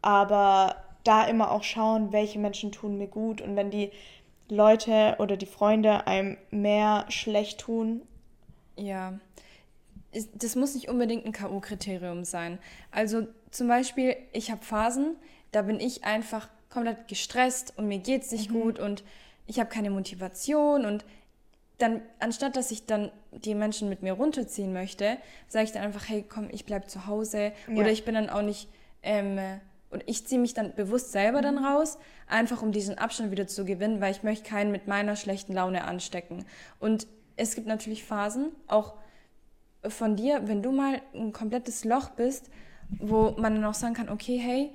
[0.01, 3.91] Aber da immer auch schauen, welche Menschen tun mir gut und wenn die
[4.49, 8.01] Leute oder die Freunde einem mehr schlecht tun.
[8.77, 9.19] Ja,
[10.35, 12.59] das muss nicht unbedingt ein K.O.-Kriterium sein.
[12.91, 15.17] Also zum Beispiel, ich habe Phasen,
[15.53, 18.61] da bin ich einfach komplett gestresst und mir geht es nicht mhm.
[18.61, 19.05] gut und
[19.47, 21.05] ich habe keine Motivation und
[21.79, 25.17] dann, anstatt dass ich dann die Menschen mit mir runterziehen möchte,
[25.47, 27.53] sage ich dann einfach, hey, komm, ich bleibe zu Hause.
[27.69, 27.75] Ja.
[27.77, 28.69] Oder ich bin dann auch nicht,
[29.03, 29.39] ähm,
[29.91, 31.43] und ich ziehe mich dann bewusst selber mhm.
[31.43, 35.17] dann raus, einfach um diesen Abstand wieder zu gewinnen, weil ich möchte keinen mit meiner
[35.17, 36.45] schlechten Laune anstecken.
[36.81, 38.95] Und es gibt natürlich Phasen, auch
[39.91, 42.51] von dir, wenn du mal ein komplettes Loch bist,
[42.99, 44.71] wo man dann auch sagen kann, okay, hey,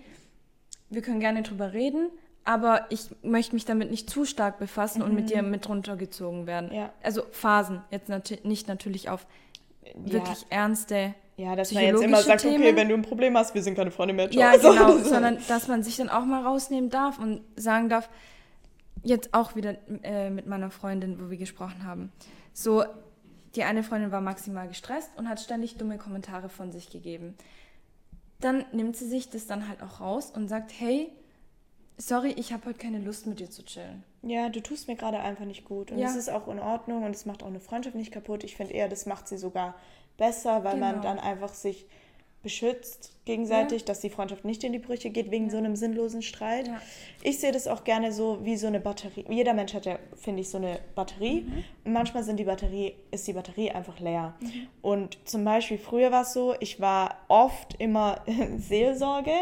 [0.90, 2.10] wir können gerne drüber reden,
[2.44, 5.06] aber ich möchte mich damit nicht zu stark befassen mhm.
[5.06, 5.52] und mit dir mhm.
[5.52, 6.74] mit runtergezogen werden.
[6.74, 6.94] Ja.
[7.02, 9.26] Also Phasen, jetzt nat nicht natürlich auf
[9.96, 10.48] wirklich ja.
[10.50, 12.62] ernste ja, dass man jetzt immer sagt, Themen.
[12.62, 14.32] okay, wenn du ein Problem hast, wir sind keine Freunde mehr.
[14.32, 18.10] Ja, also, genau, sondern dass man sich dann auch mal rausnehmen darf und sagen darf,
[19.02, 22.12] jetzt auch wieder äh, mit meiner Freundin, wo wir gesprochen haben,
[22.54, 22.84] so,
[23.56, 27.36] die eine Freundin war maximal gestresst und hat ständig dumme Kommentare von sich gegeben.
[28.40, 31.12] Dann nimmt sie sich das dann halt auch raus und sagt, hey,
[31.98, 34.04] sorry, ich habe heute keine Lust mit dir zu chillen.
[34.22, 35.92] Ja, du tust mir gerade einfach nicht gut.
[35.92, 36.08] Und ja.
[36.08, 38.44] das ist auch in Ordnung und es macht auch eine Freundschaft nicht kaputt.
[38.44, 39.76] Ich finde eher, das macht sie sogar
[40.18, 40.92] besser, weil genau.
[40.92, 41.86] man dann einfach sich
[42.44, 43.88] beschützt gegenseitig, ja.
[43.88, 45.52] dass die Freundschaft nicht in die Brüche geht wegen ja.
[45.52, 46.68] so einem sinnlosen Streit.
[46.68, 46.82] Ja.
[47.22, 49.26] Ich sehe das auch gerne so wie so eine Batterie.
[49.30, 51.42] Jeder Mensch hat ja, finde ich, so eine Batterie.
[51.42, 51.64] Mhm.
[51.86, 54.36] Und manchmal sind die Batterie, ist die Batterie einfach leer.
[54.42, 54.68] Mhm.
[54.82, 58.22] Und zum Beispiel früher war es so, ich war oft immer
[58.58, 59.34] Seelsorge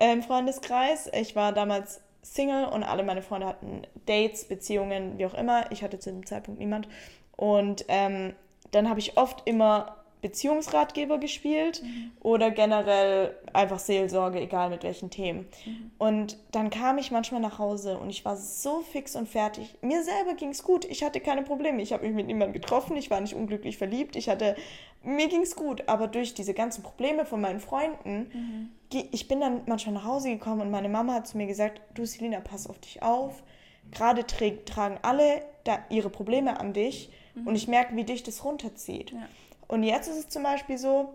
[0.00, 1.10] im Freundeskreis.
[1.12, 5.70] Ich war damals Single und alle meine Freunde hatten Dates, Beziehungen, wie auch immer.
[5.72, 6.88] Ich hatte zu dem Zeitpunkt niemand.
[7.36, 8.34] Und ähm,
[8.70, 12.10] dann habe ich oft immer Beziehungsratgeber gespielt mhm.
[12.20, 15.46] oder generell einfach Seelsorge, egal mit welchen Themen.
[15.64, 15.90] Mhm.
[15.98, 19.74] Und dann kam ich manchmal nach Hause und ich war so fix und fertig.
[19.80, 20.84] Mir selber ging es gut.
[20.84, 21.82] Ich hatte keine Probleme.
[21.82, 22.96] Ich habe mich mit niemandem getroffen.
[22.96, 24.16] Ich war nicht unglücklich verliebt.
[24.16, 24.56] Ich hatte,
[25.02, 25.84] mir ging es gut.
[25.88, 28.68] Aber durch diese ganzen Probleme von meinen Freunden, mhm.
[29.12, 32.04] ich bin dann manchmal nach Hause gekommen und meine Mama hat zu mir gesagt, du
[32.04, 33.42] Selina, pass auf dich auf.
[33.90, 35.42] Gerade tragen alle
[35.90, 37.46] ihre Probleme an dich Mhm.
[37.46, 39.12] Und ich merke, wie dich das runterzieht.
[39.12, 39.28] Ja.
[39.68, 41.14] Und jetzt ist es zum Beispiel so,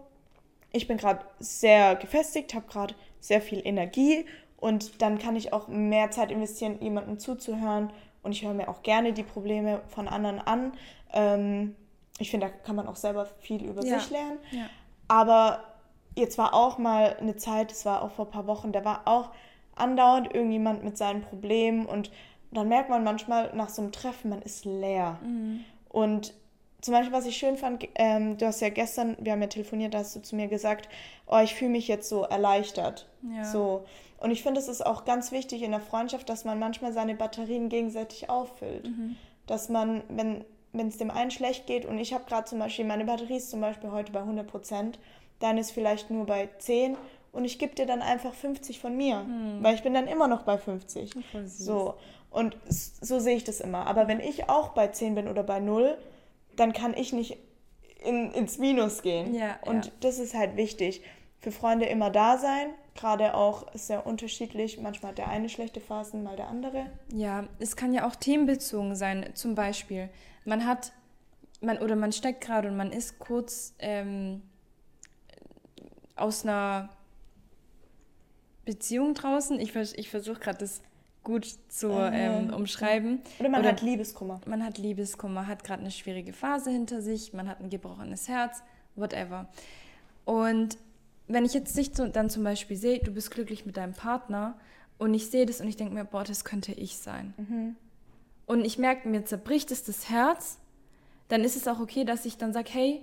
[0.72, 4.26] ich bin gerade sehr gefestigt, habe gerade sehr viel Energie
[4.58, 7.92] und dann kann ich auch mehr Zeit investieren, jemandem zuzuhören.
[8.22, 10.74] Und ich höre mir auch gerne die Probleme von anderen an.
[11.12, 11.76] Ähm,
[12.20, 14.00] ich finde, da kann man auch selber viel über ja.
[14.00, 14.38] sich lernen.
[14.52, 14.70] Ja.
[15.08, 15.64] Aber
[16.16, 19.02] jetzt war auch mal eine Zeit, das war auch vor ein paar Wochen, da war
[19.06, 19.32] auch
[19.76, 22.12] andauernd irgendjemand mit seinen Problemen und
[22.52, 25.20] dann merkt man manchmal nach so einem Treffen, man ist leer.
[25.24, 25.66] Mhm.
[25.90, 26.34] Und
[26.84, 29.94] zum Beispiel, was ich schön fand, ähm, du hast ja gestern, wir haben ja telefoniert,
[29.94, 30.90] da hast du zu mir gesagt,
[31.28, 33.08] oh, ich fühle mich jetzt so erleichtert.
[33.36, 33.46] Ja.
[33.46, 33.86] So.
[34.18, 37.16] Und ich finde, es ist auch ganz wichtig in der Freundschaft, dass man manchmal seine
[37.16, 38.86] Batterien gegenseitig auffüllt.
[38.86, 39.16] Mhm.
[39.48, 40.44] Dass man, wenn
[40.74, 43.52] wenn es dem einen schlecht geht und ich habe gerade zum Beispiel, meine Batterie ist
[43.52, 45.00] zum Beispiel heute bei 100 Prozent,
[45.40, 46.98] dann ist vielleicht nur bei 10
[47.32, 49.60] und ich gebe dir dann einfach 50 von mir, hm.
[49.62, 51.14] weil ich bin dann immer noch bei 50.
[51.46, 51.96] So.
[52.32, 53.86] Und so sehe ich das immer.
[53.86, 55.96] Aber wenn ich auch bei 10 bin oder bei 0,
[56.56, 57.38] dann kann ich nicht
[58.04, 59.34] in, ins Minus gehen.
[59.34, 59.92] Ja, und ja.
[60.02, 61.02] das ist halt wichtig.
[61.40, 62.70] Für Freunde immer da sein.
[62.96, 64.80] Gerade auch ist sehr unterschiedlich.
[64.80, 66.86] Manchmal hat der eine schlechte Phasen, mal der andere.
[67.12, 69.32] Ja, es kann ja auch themenbezogen sein.
[69.34, 70.10] Zum Beispiel,
[70.46, 70.94] man hat,
[71.60, 74.42] man, oder man steckt gerade und man ist kurz ähm,
[76.16, 76.90] aus einer
[78.66, 79.60] Beziehung draußen.
[79.60, 80.82] Ich, ich versuche gerade das
[81.24, 83.22] gut zu ähm, umschreiben.
[83.40, 84.42] Oder man oder hat Liebeskummer.
[84.46, 88.62] Man hat Liebeskummer, hat gerade eine schwierige Phase hinter sich, man hat ein gebrochenes Herz,
[88.96, 89.48] whatever.
[90.26, 90.78] Und
[91.28, 94.58] wenn ich jetzt dich dann zum Beispiel sehe, du bist glücklich mit deinem Partner
[94.98, 97.34] und ich sehe das und ich denke mir, boah, das könnte ich sein.
[97.38, 97.76] Mhm
[98.46, 100.58] und ich merke, mir zerbricht es das Herz,
[101.28, 103.02] dann ist es auch okay, dass ich dann sage, hey,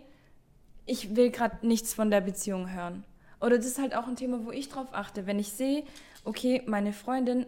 [0.87, 3.04] ich will gerade nichts von der Beziehung hören.
[3.40, 5.26] Oder das ist halt auch ein Thema, wo ich drauf achte.
[5.26, 5.85] Wenn ich sehe,
[6.24, 7.46] okay, meine Freundin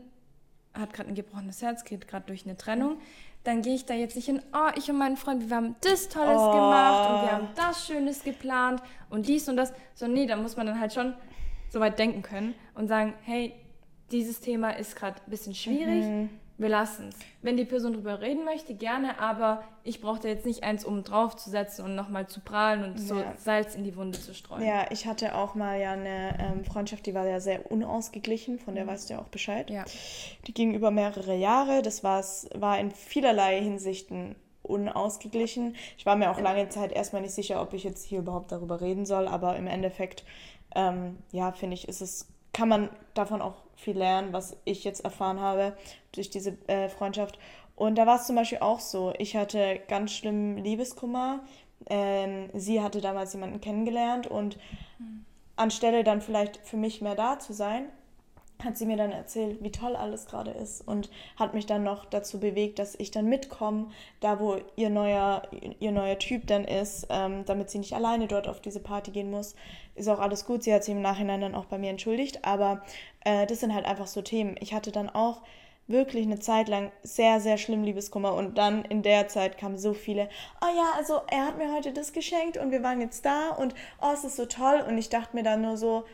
[0.74, 2.98] hat gerade ein gebrochenes Herz, geht gerade durch eine Trennung,
[3.44, 6.08] dann gehe ich da jetzt nicht hin, oh, ich und mein Freund, wir haben das
[6.08, 6.52] Tolles oh.
[6.52, 9.72] gemacht und wir haben das Schönes geplant und dies und das.
[9.94, 11.14] So, nee, da muss man dann halt schon
[11.70, 13.54] so weit denken können und sagen, hey,
[14.10, 16.04] dieses Thema ist gerade ein bisschen schwierig.
[16.04, 17.16] Mhm wir lassen es.
[17.40, 21.02] Wenn die Person darüber reden möchte, gerne, aber ich brauche da jetzt nicht eins, um
[21.02, 23.34] drauf zu setzen und nochmal zu prahlen und so ja.
[23.36, 24.64] Salz in die Wunde zu streuen.
[24.64, 28.74] Ja, ich hatte auch mal ja eine ähm, Freundschaft, die war ja sehr unausgeglichen, von
[28.74, 28.88] der mhm.
[28.90, 29.70] weißt du ja auch Bescheid.
[29.70, 29.84] Ja.
[30.46, 35.76] Die ging über mehrere Jahre, das war's, war in vielerlei Hinsichten unausgeglichen.
[35.98, 38.80] Ich war mir auch lange Zeit erstmal nicht sicher, ob ich jetzt hier überhaupt darüber
[38.80, 40.24] reden soll, aber im Endeffekt,
[40.74, 45.04] ähm, ja, finde ich, ist es, kann man davon auch viel lernen, was ich jetzt
[45.04, 45.76] erfahren habe
[46.12, 47.38] durch diese äh, Freundschaft.
[47.76, 51.40] Und da war es zum Beispiel auch so, ich hatte ganz schlimm Liebeskummer.
[51.86, 54.56] Ähm, sie hatte damals jemanden kennengelernt und
[54.98, 55.24] mhm.
[55.56, 57.86] anstelle dann vielleicht für mich mehr da zu sein,
[58.64, 62.04] hat sie mir dann erzählt, wie toll alles gerade ist und hat mich dann noch
[62.04, 65.42] dazu bewegt, dass ich dann mitkomme, da wo ihr neuer,
[65.80, 69.30] ihr neuer Typ dann ist, ähm, damit sie nicht alleine dort auf diese Party gehen
[69.30, 69.54] muss.
[69.94, 72.82] Ist auch alles gut, sie hat sich im Nachhinein dann auch bei mir entschuldigt, aber
[73.24, 74.56] äh, das sind halt einfach so Themen.
[74.60, 75.42] Ich hatte dann auch
[75.88, 79.94] wirklich eine Zeit lang sehr, sehr schlimm Liebeskummer und dann in der Zeit kamen so
[79.94, 80.28] viele,
[80.60, 83.74] oh ja, also er hat mir heute das geschenkt und wir waren jetzt da und
[84.00, 86.04] oh, es ist so toll und ich dachte mir dann nur so,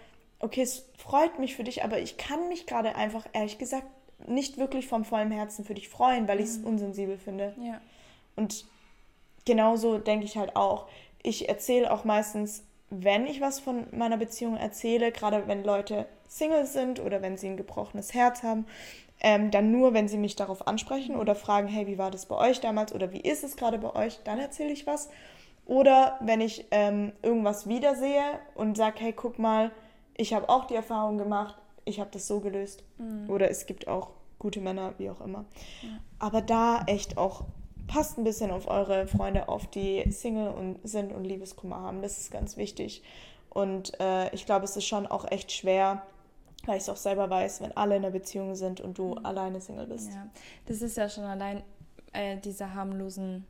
[0.40, 3.86] okay, es freut mich für dich, aber ich kann mich gerade einfach, ehrlich gesagt,
[4.26, 6.66] nicht wirklich vom vollen Herzen für dich freuen, weil ich es mhm.
[6.66, 7.54] unsensibel finde.
[7.62, 7.80] Ja.
[8.36, 8.64] Und
[9.44, 10.88] genauso denke ich halt auch.
[11.22, 16.66] Ich erzähle auch meistens, wenn ich was von meiner Beziehung erzähle, gerade wenn Leute Single
[16.66, 18.66] sind oder wenn sie ein gebrochenes Herz haben,
[19.20, 22.36] ähm, dann nur, wenn sie mich darauf ansprechen oder fragen, hey, wie war das bei
[22.36, 25.08] euch damals oder wie ist es gerade bei euch, dann erzähle ich was.
[25.66, 29.70] Oder wenn ich ähm, irgendwas wiedersehe und sage, hey, guck mal,
[30.18, 32.84] ich habe auch die Erfahrung gemacht, ich habe das so gelöst.
[32.98, 33.30] Mhm.
[33.30, 35.46] Oder es gibt auch gute Männer, wie auch immer.
[35.82, 35.88] Ja.
[36.18, 37.44] Aber da echt auch,
[37.86, 42.02] passt ein bisschen auf eure Freunde auf, die Single und sind und Liebeskummer haben.
[42.02, 43.02] Das ist ganz wichtig.
[43.48, 46.02] Und äh, ich glaube, es ist schon auch echt schwer,
[46.66, 49.24] weil ich es auch selber weiß, wenn alle in einer Beziehung sind und du mhm.
[49.24, 50.10] alleine Single bist.
[50.10, 50.28] Ja,
[50.66, 51.62] das ist ja schon allein
[52.12, 53.46] äh, diese harmlosen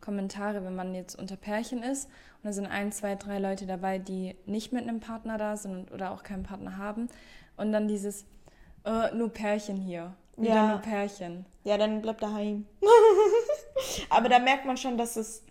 [0.00, 3.98] Kommentare, wenn man jetzt unter Pärchen ist und da sind ein, zwei, drei Leute dabei,
[3.98, 7.08] die nicht mit einem Partner da sind oder auch keinen Partner haben
[7.56, 8.24] und dann dieses
[8.84, 10.68] äh, nur Pärchen hier, wieder ja.
[10.68, 11.44] nur Pärchen.
[11.64, 12.66] Ja, dann bleibt daheim.
[14.10, 15.42] Aber da merkt man schon, dass es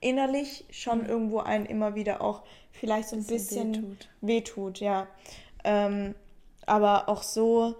[0.00, 1.06] innerlich schon mhm.
[1.06, 4.08] irgendwo einen immer wieder auch vielleicht so ein bisschen, bisschen wehtut.
[4.20, 5.06] wehtut, ja.
[5.64, 6.14] Ähm,
[6.66, 7.76] aber auch so,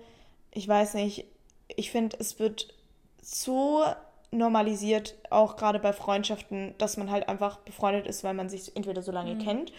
[0.50, 1.26] ich weiß nicht,
[1.68, 2.74] ich finde, es wird
[3.20, 3.84] so
[4.34, 9.02] normalisiert, auch gerade bei Freundschaften, dass man halt einfach befreundet ist, weil man sich entweder
[9.02, 9.38] so lange mhm.
[9.38, 9.72] kennt,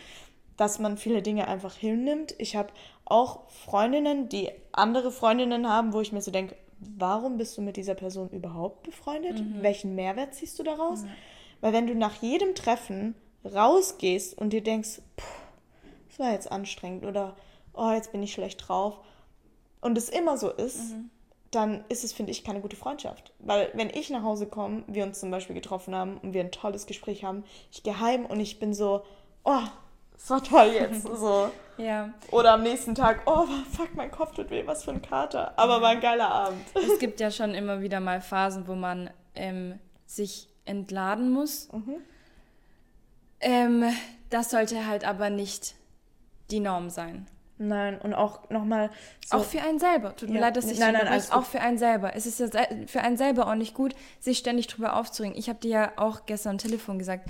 [0.58, 2.36] dass man viele Dinge einfach hinnimmt.
[2.38, 2.70] Ich habe
[3.06, 7.78] auch Freundinnen, die andere Freundinnen haben, wo ich mir so denke, warum bist du mit
[7.78, 9.39] dieser Person überhaupt befreundet?
[9.39, 9.62] Mhm.
[9.62, 11.04] Welchen Mehrwert ziehst du daraus?
[11.04, 11.10] Mhm.
[11.62, 15.02] Weil wenn du nach jedem Treffen rausgehst und dir denkst,
[16.10, 17.36] das war jetzt anstrengend oder
[17.74, 19.00] oh, jetzt bin ich schlecht drauf
[19.82, 21.10] und es immer so ist, mhm.
[21.56, 23.34] Dann ist es, finde ich, keine gute Freundschaft.
[23.39, 26.52] Weil wenn ich nach Hause komme, wir uns zum Beispiel getroffen haben und wir ein
[26.52, 29.04] tolles Gespräch haben, ich gehe heim und ich bin so,
[29.44, 29.62] oh,
[30.15, 31.08] es war toll jetzt.
[31.15, 31.50] So.
[31.78, 32.13] ja.
[32.32, 35.58] Oder am nächsten Tag, oh, fuck, mein Kopf tut weh, was für ein Kater.
[35.58, 36.62] Aber war ein geiler Abend.
[36.74, 41.72] Es gibt ja schon immer wieder mal Phasen, wo man ähm, sich entladen muss.
[41.72, 41.96] Mhm.
[43.39, 43.84] Ähm,
[44.30, 45.76] das sollte halt aber nicht
[46.52, 47.28] die Norm sein.
[47.58, 48.89] Nein, und auch nochmal.
[49.26, 50.15] So auch für einen selber.
[50.15, 52.15] Tut mir leid, dass ich nein, nein, nein, auch für einen selber.
[52.15, 52.48] Es ist ja
[52.88, 55.38] für einen selber auch nicht gut, sich ständig drüber aufzuregen.
[55.38, 57.30] Ich habe dir ja auch gestern am Telefon gesagt,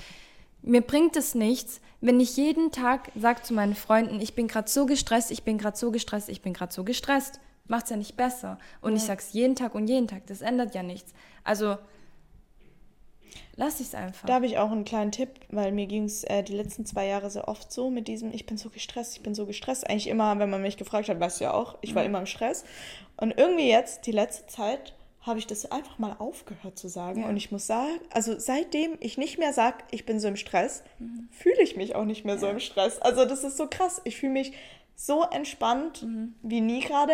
[0.64, 4.70] mir bringt es nichts, wenn ich jeden Tag sage zu meinen Freunden, ich bin gerade
[4.70, 7.40] so gestresst, ich bin gerade so gestresst, ich bin gerade so gestresst.
[7.68, 8.60] Macht es ja nicht besser.
[8.82, 8.98] Und ja.
[8.98, 10.28] ich sage es jeden Tag und jeden Tag.
[10.28, 11.14] Das ändert ja nichts.
[11.44, 11.78] Also
[13.56, 14.26] lass ich es einfach.
[14.26, 17.08] Da habe ich auch einen kleinen Tipp, weil mir ging es äh, die letzten zwei
[17.08, 19.90] Jahre so oft so mit diesem, ich bin so gestresst, ich bin so gestresst.
[19.90, 22.10] Eigentlich immer, wenn man mich gefragt hat, weißt du ja auch, ich war mhm.
[22.10, 22.66] immer im Stress.
[23.18, 24.94] Und irgendwie jetzt, die letzte Zeit,
[25.26, 27.22] habe ich das einfach mal aufgehört zu sagen.
[27.22, 27.30] Ja.
[27.30, 30.84] Und ich muss sagen, also seitdem ich nicht mehr sage, ich bin so im Stress,
[31.00, 31.28] mhm.
[31.32, 32.42] fühle ich mich auch nicht mehr ja.
[32.42, 33.00] so im Stress.
[33.00, 34.02] Also das ist so krass.
[34.04, 34.54] Ich fühle mich
[34.96, 36.36] so entspannt mhm.
[36.42, 37.14] wie nie gerade,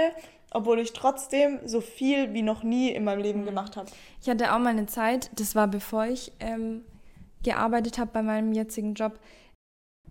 [0.52, 3.46] obwohl ich trotzdem so viel wie noch nie in meinem Leben mhm.
[3.46, 3.90] gemacht habe.
[4.22, 6.84] Ich hatte auch mal eine Zeit, das war bevor ich ähm,
[7.44, 9.20] gearbeitet habe bei meinem jetzigen Job.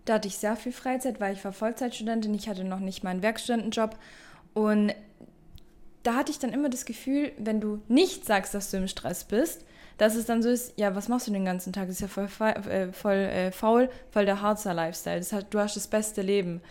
[0.05, 3.23] Da hatte ich sehr viel Freizeit, weil ich war Vollzeitstudentin, ich hatte noch nicht meinen
[3.23, 3.97] Werkstudentenjob
[4.55, 4.95] und
[6.03, 9.25] da hatte ich dann immer das Gefühl, wenn du nicht sagst, dass du im Stress
[9.25, 9.65] bist,
[9.99, 11.89] dass es dann so ist, ja, was machst du den ganzen Tag?
[11.89, 15.19] Das ist ja voll, äh, voll äh, faul, voll der Harzer-Lifestyle.
[15.19, 16.63] Das hat, du hast das beste Leben.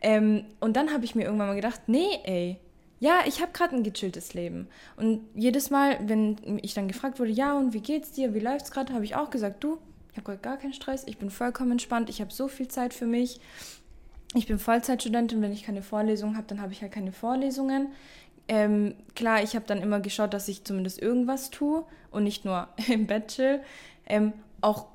[0.00, 2.58] Ähm, und dann habe ich mir irgendwann mal gedacht, nee, ey,
[3.00, 4.68] ja, ich habe gerade ein gechilltes Leben.
[4.96, 8.70] Und jedes Mal, wenn ich dann gefragt wurde, ja, und wie geht's dir, wie läuft's
[8.70, 9.78] gerade, habe ich auch gesagt, du,
[10.10, 12.94] ich habe gerade gar keinen Stress, ich bin vollkommen entspannt, ich habe so viel Zeit
[12.94, 13.40] für mich.
[14.34, 17.88] Ich bin Vollzeitstudentin, wenn ich keine Vorlesungen habe, dann habe ich halt keine Vorlesungen.
[18.48, 22.68] Ähm, klar, ich habe dann immer geschaut, dass ich zumindest irgendwas tue und nicht nur
[22.88, 23.60] im chill.
[24.06, 24.86] Ähm, auch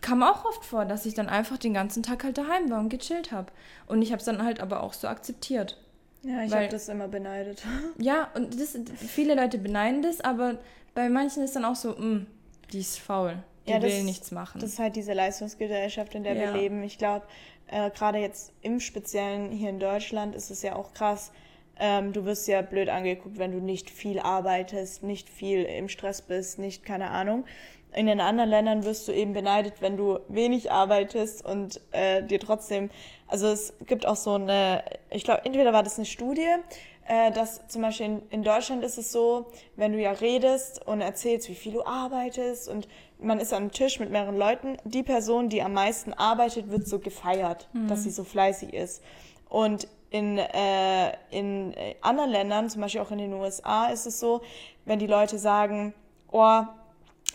[0.00, 2.88] kam auch oft vor, dass ich dann einfach den ganzen Tag halt daheim war und
[2.88, 3.52] gechillt habe.
[3.86, 5.78] Und ich habe es dann halt aber auch so akzeptiert.
[6.22, 7.62] Ja, ich habe das immer beneidet.
[7.98, 10.58] Ja, und das, viele Leute beneiden das, aber
[10.94, 12.26] bei manchen ist dann auch so, mh, hm,
[12.72, 14.60] die ist faul, die ja, will nichts machen.
[14.60, 16.40] Das ist halt diese Leistungsgesellschaft, in der ja.
[16.40, 16.82] wir leben.
[16.82, 17.26] Ich glaube,
[17.68, 21.30] äh, gerade jetzt im Speziellen hier in Deutschland ist es ja auch krass,
[21.78, 26.22] ähm, du wirst ja blöd angeguckt, wenn du nicht viel arbeitest, nicht viel im Stress
[26.22, 27.44] bist, nicht keine Ahnung.
[27.94, 32.40] In den anderen Ländern wirst du eben beneidet, wenn du wenig arbeitest und äh, dir
[32.40, 32.90] trotzdem,
[33.28, 36.48] also es gibt auch so eine, ich glaube, entweder war das eine Studie,
[37.06, 41.00] äh, dass zum Beispiel in, in Deutschland ist es so, wenn du ja redest und
[41.00, 45.48] erzählst, wie viel du arbeitest und man ist am Tisch mit mehreren Leuten, die Person,
[45.48, 47.88] die am meisten arbeitet, wird so gefeiert, mhm.
[47.88, 49.02] dass sie so fleißig ist.
[49.48, 54.42] Und in, äh, in anderen Ländern, zum Beispiel auch in den USA, ist es so,
[54.84, 55.92] wenn die Leute sagen,
[56.30, 56.62] oh,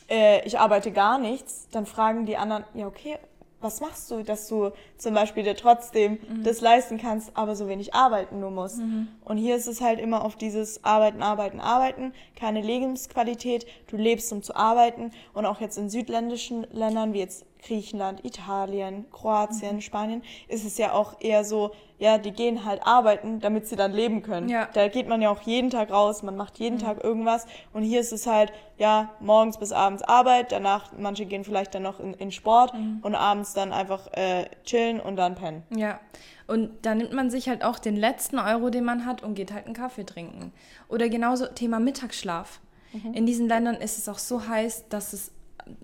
[0.10, 3.18] äh, ich arbeite gar nichts, dann fragen die anderen, ja, okay,
[3.62, 6.44] was machst du, dass du zum Beispiel dir trotzdem mhm.
[6.44, 8.78] das leisten kannst, aber so wenig arbeiten nur musst.
[8.78, 9.10] Mhm.
[9.26, 14.32] Und hier ist es halt immer auf dieses Arbeiten, Arbeiten, Arbeiten, keine Lebensqualität, du lebst
[14.32, 19.82] um zu arbeiten und auch jetzt in südländischen Ländern wie jetzt Griechenland, Italien, Kroatien, mhm.
[19.82, 23.92] Spanien ist es ja auch eher so, ja, die gehen halt arbeiten, damit sie dann
[23.92, 24.48] leben können.
[24.48, 24.70] Ja.
[24.74, 26.82] Da geht man ja auch jeden Tag raus, man macht jeden mhm.
[26.82, 27.46] Tag irgendwas.
[27.74, 31.84] Und hier ist es halt, ja, morgens bis abends Arbeit, danach, manche gehen vielleicht dann
[31.84, 33.00] noch in, in Sport mhm.
[33.02, 35.64] und abends dann einfach äh, chillen und dann pennen.
[35.76, 36.00] Ja.
[36.48, 39.54] Und da nimmt man sich halt auch den letzten Euro, den man hat, und geht
[39.54, 40.52] halt einen Kaffee trinken.
[40.88, 42.60] Oder genauso Thema Mittagsschlaf.
[42.94, 43.14] Mhm.
[43.14, 45.32] In diesen Ländern ist es auch so heiß, dass es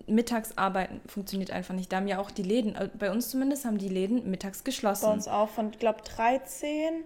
[0.07, 1.91] Mittagsarbeiten funktioniert einfach nicht.
[1.91, 5.05] Da haben ja auch die Läden, äh, bei uns zumindest haben die Läden mittags geschlossen.
[5.05, 7.03] Bei uns auch von, glaube 13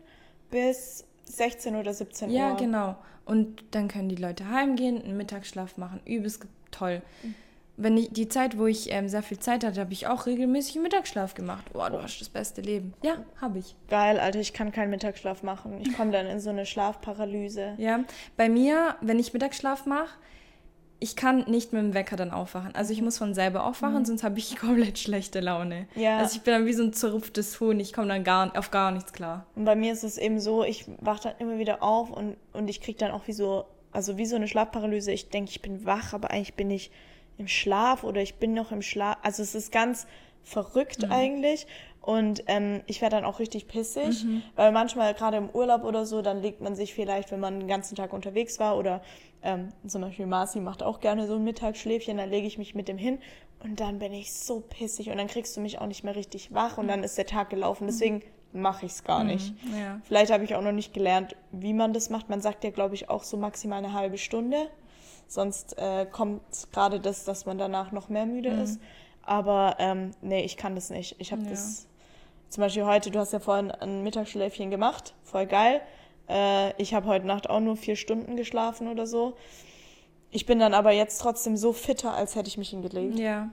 [0.51, 2.35] bis 16 oder 17 Uhr.
[2.35, 2.95] Ja, genau.
[3.25, 5.99] Und dann können die Leute heimgehen, einen Mittagsschlaf machen.
[6.05, 7.01] Übelst toll.
[7.23, 7.35] Mhm.
[7.81, 10.75] Wenn ich die Zeit, wo ich ähm, sehr viel Zeit hatte, habe ich auch regelmäßig
[10.75, 11.71] einen Mittagsschlaf gemacht.
[11.71, 12.93] Boah, du hast das beste Leben.
[13.03, 13.73] Ja, habe ich.
[13.87, 15.79] Geil, Alter, ich kann keinen Mittagsschlaf machen.
[15.79, 17.75] Ich komme dann in so eine Schlafparalyse.
[17.77, 18.03] Ja,
[18.35, 20.09] bei mir, wenn ich Mittagsschlaf mache,
[21.01, 22.75] ich kann nicht mit dem Wecker dann aufwachen.
[22.75, 24.05] Also ich muss von selber aufwachen, mhm.
[24.05, 25.87] sonst habe ich komplett schlechte Laune.
[25.95, 26.17] Ja.
[26.17, 28.91] Also ich bin dann wie so ein zerrupftes Huhn, ich komme dann gar, auf gar
[28.91, 29.45] nichts klar.
[29.55, 32.69] Und bei mir ist es eben so, ich wache dann immer wieder auf und, und
[32.69, 35.11] ich kriege dann auch wie so, also wie so eine Schlafparalyse.
[35.11, 36.91] Ich denke, ich bin wach, aber eigentlich bin ich
[37.37, 39.17] im Schlaf oder ich bin noch im Schlaf.
[39.23, 40.05] Also es ist ganz
[40.43, 41.11] verrückt mhm.
[41.11, 41.67] eigentlich.
[42.01, 44.41] Und ähm, ich werde dann auch richtig pissig, mhm.
[44.55, 47.67] weil manchmal gerade im Urlaub oder so, dann legt man sich vielleicht, wenn man den
[47.67, 49.01] ganzen Tag unterwegs war oder
[49.43, 52.87] ähm, zum Beispiel Marci macht auch gerne so ein Mittagsschläfchen, dann lege ich mich mit
[52.87, 53.19] dem hin
[53.63, 56.53] und dann bin ich so pissig und dann kriegst du mich auch nicht mehr richtig
[56.53, 57.87] wach und dann ist der Tag gelaufen.
[57.87, 58.23] Deswegen
[58.53, 59.53] mache ich es gar mhm, nicht.
[59.77, 59.99] Ja.
[60.03, 62.29] Vielleicht habe ich auch noch nicht gelernt, wie man das macht.
[62.29, 64.69] Man sagt ja, glaube ich, auch so maximal eine halbe Stunde.
[65.27, 66.41] Sonst äh, kommt
[66.71, 68.61] gerade das, dass man danach noch mehr müde mhm.
[68.61, 68.81] ist.
[69.29, 71.15] Aber ähm, nee, ich kann das nicht.
[71.19, 71.51] Ich habe ja.
[71.51, 71.85] das
[72.49, 75.81] zum Beispiel heute, du hast ja vorhin ein Mittagsschläfchen gemacht, voll geil.
[76.27, 79.37] Äh, ich habe heute Nacht auch nur vier Stunden geschlafen oder so.
[80.31, 83.19] Ich bin dann aber jetzt trotzdem so fitter, als hätte ich mich hingelegt.
[83.19, 83.51] Ja.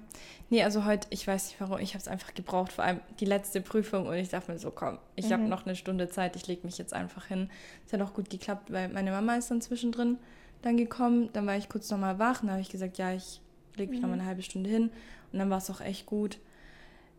[0.49, 3.27] Nee, also heute, ich weiß nicht warum, ich habe es einfach gebraucht, vor allem die
[3.27, 5.33] letzte Prüfung und ich dachte mir so, komm, ich mhm.
[5.33, 7.51] habe noch eine Stunde Zeit, ich lege mich jetzt einfach hin.
[7.87, 10.17] Es hat auch gut geklappt, weil meine Mama ist dann zwischendrin
[10.63, 13.43] dann gekommen, dann war ich kurz nochmal wach, dann habe ich gesagt, ja, ich
[13.77, 14.03] lege mich mhm.
[14.03, 14.91] nochmal eine halbe Stunde hin
[15.33, 16.39] und dann war es auch echt gut.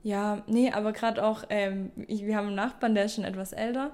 [0.03, 3.53] Ja, nee, aber gerade auch, ähm, ich, wir haben einen Nachbarn, der ist schon etwas
[3.53, 3.91] älter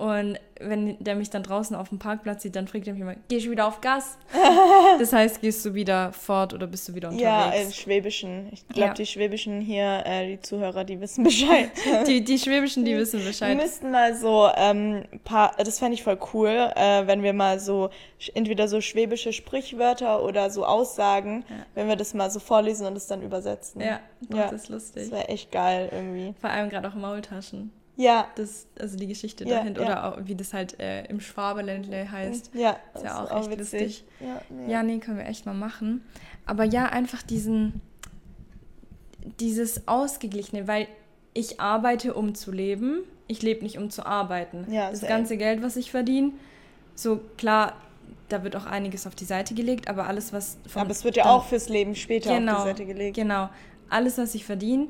[0.00, 3.16] und wenn der mich dann draußen auf dem Parkplatz sieht, dann fragt er mich immer,
[3.28, 4.16] gehst du wieder auf Gas?
[4.98, 7.22] das heißt, gehst du wieder fort oder bist du wieder unterwegs?
[7.22, 8.48] Ja, im Schwäbischen.
[8.50, 8.94] Ich glaube, ja.
[8.94, 11.70] die Schwäbischen hier, äh, die Zuhörer, die wissen Bescheid.
[12.06, 13.58] die, die Schwäbischen, die wissen Bescheid.
[13.58, 17.60] Wir müssten mal so, ähm, paar, das fände ich voll cool, äh, wenn wir mal
[17.60, 17.90] so,
[18.32, 21.56] entweder so schwäbische Sprichwörter oder so Aussagen, ja.
[21.74, 23.82] wenn wir das mal so vorlesen und es dann übersetzen.
[23.82, 24.48] Ja, ja.
[24.48, 25.02] das ist lustig.
[25.02, 26.34] Das wäre echt geil irgendwie.
[26.40, 27.70] Vor allem gerade auch Maultaschen.
[28.00, 28.28] Ja.
[28.34, 29.82] Das, also die Geschichte ja, dahinter.
[29.82, 29.86] Ja.
[29.86, 32.50] Oder auch, wie das halt äh, im Schwabeländle heißt.
[32.54, 33.80] Ja, ist ja auch, auch echt witzig.
[33.80, 34.04] lustig.
[34.20, 34.72] Ja nee.
[34.72, 36.02] ja, nee, können wir echt mal machen.
[36.46, 37.80] Aber ja, einfach diesen,
[39.38, 40.88] dieses Ausgeglichene, weil
[41.34, 43.00] ich arbeite, um zu leben.
[43.26, 44.66] Ich lebe nicht, um zu arbeiten.
[44.72, 46.32] Ja, das ganze Geld, was ich verdiene,
[46.96, 47.76] so klar,
[48.28, 50.58] da wird auch einiges auf die Seite gelegt, aber alles, was.
[50.74, 53.16] aber es wird ja dann, auch fürs Leben später genau, auf die Seite gelegt.
[53.16, 53.48] Genau.
[53.88, 54.88] Alles, was ich verdiene,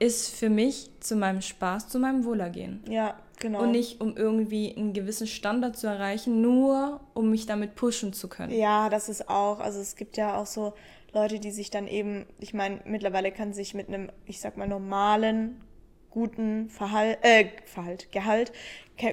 [0.00, 2.82] ist für mich zu meinem Spaß, zu meinem Wohlergehen.
[2.88, 3.62] Ja, genau.
[3.62, 8.28] Und nicht, um irgendwie einen gewissen Standard zu erreichen, nur um mich damit pushen zu
[8.28, 8.52] können.
[8.52, 10.72] Ja, das ist auch, also es gibt ja auch so
[11.12, 14.66] Leute, die sich dann eben, ich meine, mittlerweile kann sich mit einem, ich sag mal,
[14.66, 15.60] normalen,
[16.08, 18.52] guten Verhalt, äh, Verhalt, Gehalt,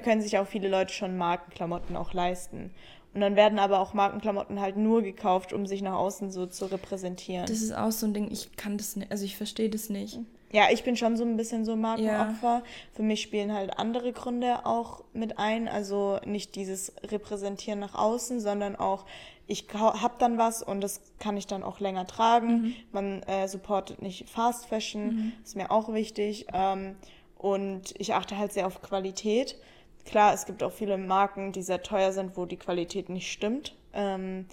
[0.04, 2.72] können sich auch viele Leute schon Markenklamotten auch leisten.
[3.14, 6.66] Und dann werden aber auch Markenklamotten halt nur gekauft, um sich nach außen so zu
[6.66, 7.46] repräsentieren.
[7.46, 10.18] Das ist auch so ein Ding, ich kann das nicht, also ich verstehe das nicht.
[10.18, 10.28] Mhm.
[10.52, 12.58] Ja, ich bin schon so ein bisschen so Markenopfer.
[12.60, 12.64] Ja.
[12.94, 15.68] Für mich spielen halt andere Gründe auch mit ein.
[15.68, 19.06] Also nicht dieses Repräsentieren nach außen, sondern auch,
[19.46, 22.62] ich habe dann was und das kann ich dann auch länger tragen.
[22.62, 22.76] Mhm.
[22.92, 25.34] Man äh, supportet nicht Fast Fashion, mhm.
[25.44, 26.48] ist mir auch wichtig.
[26.54, 26.96] Ähm,
[27.38, 29.58] und ich achte halt sehr auf Qualität.
[30.06, 33.76] Klar, es gibt auch viele Marken, die sehr teuer sind, wo die Qualität nicht stimmt.
[33.94, 34.46] Ähm,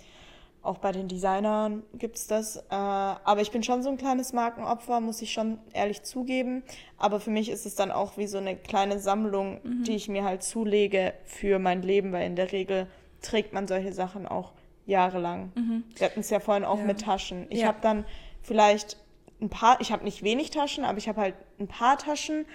[0.64, 2.56] auch bei den Designern gibt es das.
[2.56, 6.62] Äh, aber ich bin schon so ein kleines Markenopfer, muss ich schon ehrlich zugeben.
[6.98, 9.84] Aber für mich ist es dann auch wie so eine kleine Sammlung, mhm.
[9.84, 12.86] die ich mir halt zulege für mein Leben, weil in der Regel
[13.20, 14.52] trägt man solche Sachen auch
[14.86, 15.52] jahrelang.
[15.54, 15.84] Mhm.
[15.96, 16.84] Wir hatten es ja vorhin auch ja.
[16.84, 17.46] mit Taschen.
[17.50, 17.68] Ich ja.
[17.68, 18.04] habe dann
[18.42, 18.96] vielleicht
[19.40, 22.46] ein paar, ich habe nicht wenig Taschen, aber ich habe halt ein paar Taschen,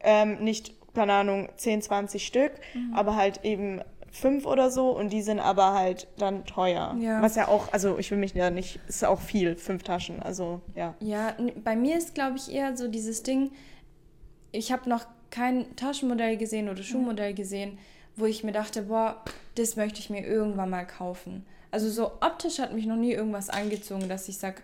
[0.00, 2.94] ähm, nicht, keine Ahnung, 10, 20 Stück, mhm.
[2.94, 3.80] aber halt eben
[4.16, 6.96] fünf oder so und die sind aber halt dann teuer.
[7.00, 7.22] Ja.
[7.22, 10.60] Was ja auch, also ich will mich ja nicht, ist auch viel, fünf Taschen, also
[10.74, 10.94] ja.
[11.00, 13.50] Ja, bei mir ist glaube ich eher so dieses Ding,
[14.52, 17.78] ich habe noch kein Taschenmodell gesehen oder Schuhmodell gesehen,
[18.16, 19.22] wo ich mir dachte, boah,
[19.54, 21.44] das möchte ich mir irgendwann mal kaufen.
[21.70, 24.62] Also so optisch hat mich noch nie irgendwas angezogen, dass ich sage,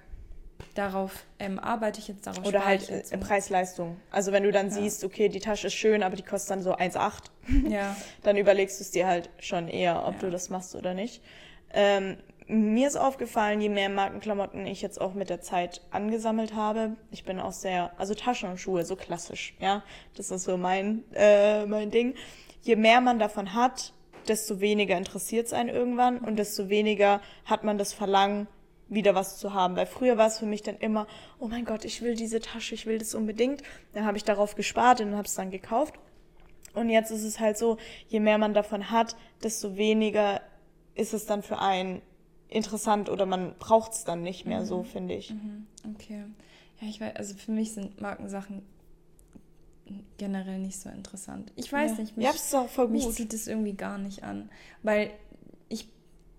[0.75, 2.45] darauf ähm, arbeite ich jetzt darauf.
[2.47, 3.97] Oder halt äh, Preis-Leistung.
[4.11, 4.73] Also wenn du dann ja.
[4.73, 7.97] siehst, okay, die Tasche ist schön, aber die kostet dann so 1,8, ja.
[8.23, 10.21] dann überlegst du es dir halt schon eher, ob ja.
[10.21, 11.23] du das machst oder nicht.
[11.73, 12.17] Ähm,
[12.49, 17.25] mir ist aufgefallen, je mehr Markenklamotten ich jetzt auch mit der Zeit angesammelt habe, ich
[17.25, 19.83] bin auch sehr, also Taschen und Schuhe, so klassisch, ja,
[20.17, 22.15] das ist so mein, äh, mein Ding.
[22.63, 23.93] Je mehr man davon hat,
[24.29, 28.47] desto weniger interessiert es einen irgendwann und desto weniger hat man das Verlangen,
[28.93, 29.77] wieder was zu haben.
[29.77, 31.07] Weil früher war es für mich dann immer,
[31.39, 33.63] oh mein Gott, ich will diese Tasche, ich will das unbedingt.
[33.93, 35.95] Dann habe ich darauf gespart und habe es dann gekauft.
[36.75, 37.77] Und jetzt ist es halt so,
[38.09, 40.41] je mehr man davon hat, desto weniger
[40.95, 42.03] ist es dann für einen
[42.49, 44.67] interessant oder man braucht es dann nicht mehr mhm.
[44.67, 45.31] so, finde ich.
[45.31, 45.67] Mhm.
[45.95, 46.25] Okay.
[46.81, 48.63] Ja, ich weiß, also für mich sind Markensachen
[50.19, 51.53] generell nicht so interessant.
[51.57, 51.99] Ich weiß ja.
[51.99, 52.97] nicht, mich, ja, auch voll gut.
[52.97, 54.51] mich zieht es irgendwie gar nicht an.
[54.83, 55.11] Weil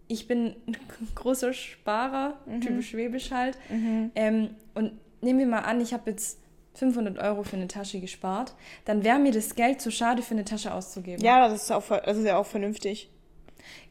[0.08, 0.78] ich bin ein
[1.16, 2.62] großer Sparer, mhm.
[2.62, 3.58] typisch Schwäbisch halt.
[3.70, 4.12] Mhm.
[4.16, 6.40] Ähm, und nehmen wir mal an, ich habe jetzt
[6.76, 10.46] 500 Euro für eine Tasche gespart, dann wäre mir das Geld zu schade, für eine
[10.46, 11.24] Tasche auszugeben.
[11.24, 13.10] Ja, das ist, auch, das ist ja auch vernünftig.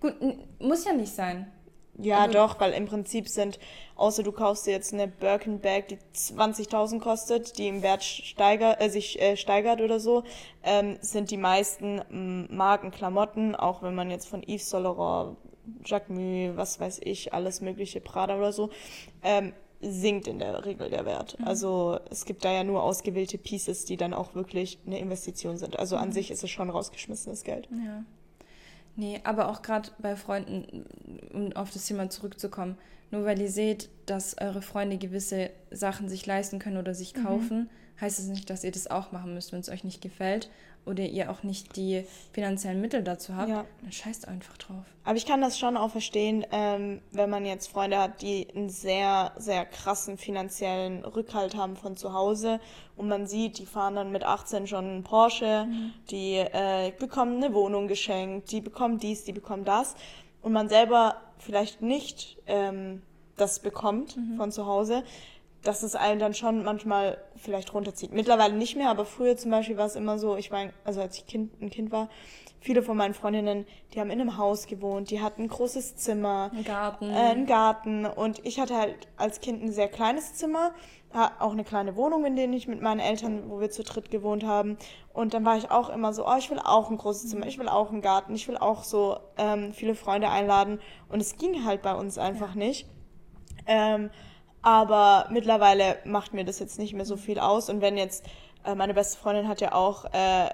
[0.00, 0.14] Gut,
[0.58, 1.50] muss ja nicht sein.
[1.98, 3.58] Ja, also, doch, weil im Prinzip sind,
[3.96, 8.88] außer du kaufst dir jetzt eine Birkenbag, die 20.000 kostet, die im Wert steiger, äh,
[8.88, 10.24] sich äh, steigert oder so,
[10.62, 15.36] ähm, sind die meisten ähm, Markenklamotten, auch wenn man jetzt von Yves Saint Laurent,
[15.84, 18.70] Jacquemus, was weiß ich, alles mögliche, Prada oder so,
[19.22, 21.38] ähm, sinkt in der Regel der Wert.
[21.38, 21.46] Mhm.
[21.48, 25.78] Also es gibt da ja nur ausgewählte Pieces, die dann auch wirklich eine Investition sind.
[25.78, 26.02] Also mhm.
[26.02, 27.68] an sich ist es schon rausgeschmissenes Geld.
[27.70, 28.04] Ja.
[28.94, 30.84] Nee, aber auch gerade bei Freunden,
[31.32, 32.76] um auf das Thema zurückzukommen,
[33.12, 37.24] nur weil ihr seht, dass eure Freunde gewisse Sachen sich leisten können oder sich mhm.
[37.24, 38.00] kaufen, mhm.
[38.00, 40.50] heißt es das nicht, dass ihr das auch machen müsst, wenn es euch nicht gefällt
[40.84, 43.64] oder ihr auch nicht die finanziellen Mittel dazu habt, ja.
[43.82, 44.84] dann scheißt einfach drauf.
[45.04, 48.68] Aber ich kann das schon auch verstehen, ähm, wenn man jetzt Freunde hat, die einen
[48.68, 52.58] sehr, sehr krassen finanziellen Rückhalt haben von zu Hause
[52.96, 55.92] und man sieht, die fahren dann mit 18 schon einen Porsche, mhm.
[56.10, 59.94] die äh, bekommen eine Wohnung geschenkt, die bekommen dies, die bekommen das
[60.40, 63.02] und man selber vielleicht nicht ähm,
[63.36, 64.36] das bekommt mhm.
[64.36, 65.04] von zu Hause,
[65.62, 68.12] dass es einen dann schon manchmal vielleicht runterzieht.
[68.12, 71.16] Mittlerweile nicht mehr, aber früher zum Beispiel war es immer so, ich meine, also als
[71.16, 72.08] ich kind, ein Kind war,
[72.62, 76.50] viele von meinen Freundinnen, die haben in einem Haus gewohnt, die hatten ein großes Zimmer,
[76.54, 80.72] ein Garten, äh, einen Garten und ich hatte halt als Kind ein sehr kleines Zimmer,
[81.38, 84.44] auch eine kleine Wohnung, in der ich mit meinen Eltern, wo wir zu dritt gewohnt
[84.44, 84.78] haben
[85.12, 87.58] und dann war ich auch immer so, oh, ich will auch ein großes Zimmer, ich
[87.58, 91.66] will auch einen Garten, ich will auch so ähm, viele Freunde einladen und es ging
[91.66, 92.64] halt bei uns einfach ja.
[92.64, 92.88] nicht.
[93.66, 94.10] Ähm,
[94.62, 97.68] aber mittlerweile macht mir das jetzt nicht mehr so viel aus.
[97.68, 98.24] Und wenn jetzt,
[98.64, 100.48] äh, meine beste Freundin hat ja auch, äh,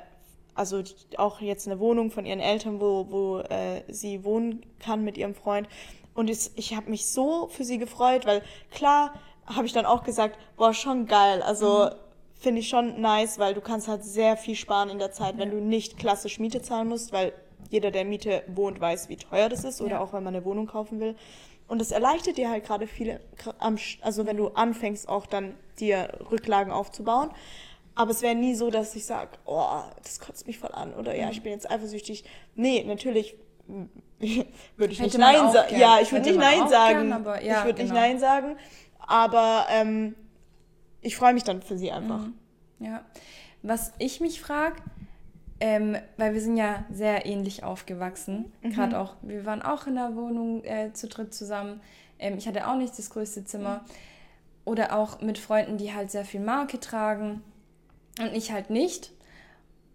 [0.58, 0.82] also
[1.16, 5.34] auch jetzt eine Wohnung von ihren Eltern, wo, wo äh, sie wohnen kann mit ihrem
[5.34, 5.68] Freund.
[6.14, 9.14] Und es, ich habe mich so für sie gefreut, weil klar
[9.46, 11.42] habe ich dann auch gesagt, boah, schon geil.
[11.42, 11.94] Also mhm.
[12.34, 15.50] finde ich schon nice, weil du kannst halt sehr viel sparen in der Zeit, wenn
[15.50, 17.32] du nicht klassisch Miete zahlen musst, weil
[17.70, 20.00] jeder, der Miete wohnt, weiß, wie teuer das ist oder ja.
[20.00, 21.14] auch wenn man eine Wohnung kaufen will.
[21.68, 23.20] Und es erleichtert dir halt gerade viele,
[24.00, 27.30] also wenn du anfängst auch dann dir Rücklagen aufzubauen.
[27.98, 31.16] Aber es wäre nie so, dass ich sage, oh, das kotzt mich voll an oder
[31.16, 32.22] ja, ich bin jetzt eifersüchtig.
[32.54, 33.34] Nee, natürlich
[33.66, 35.76] würde ich Hätte nicht Nein sagen.
[35.76, 37.08] Ja, ich würde nicht Nein sagen.
[37.08, 37.82] Gern, ja, ich würde genau.
[37.82, 38.56] nicht Nein sagen.
[39.00, 40.14] Aber ähm,
[41.00, 42.20] ich freue mich dann für sie einfach.
[42.20, 42.34] Mhm.
[42.78, 43.04] Ja.
[43.62, 44.76] Was ich mich frage,
[45.58, 48.52] ähm, weil wir sind ja sehr ähnlich aufgewachsen.
[48.62, 48.70] Mhm.
[48.70, 51.80] Gerade auch, wir waren auch in der Wohnung äh, zu dritt zusammen.
[52.20, 53.78] Ähm, ich hatte auch nicht das größte Zimmer.
[53.78, 53.90] Mhm.
[54.66, 57.42] Oder auch mit Freunden, die halt sehr viel Marke tragen
[58.20, 59.12] und ich halt nicht.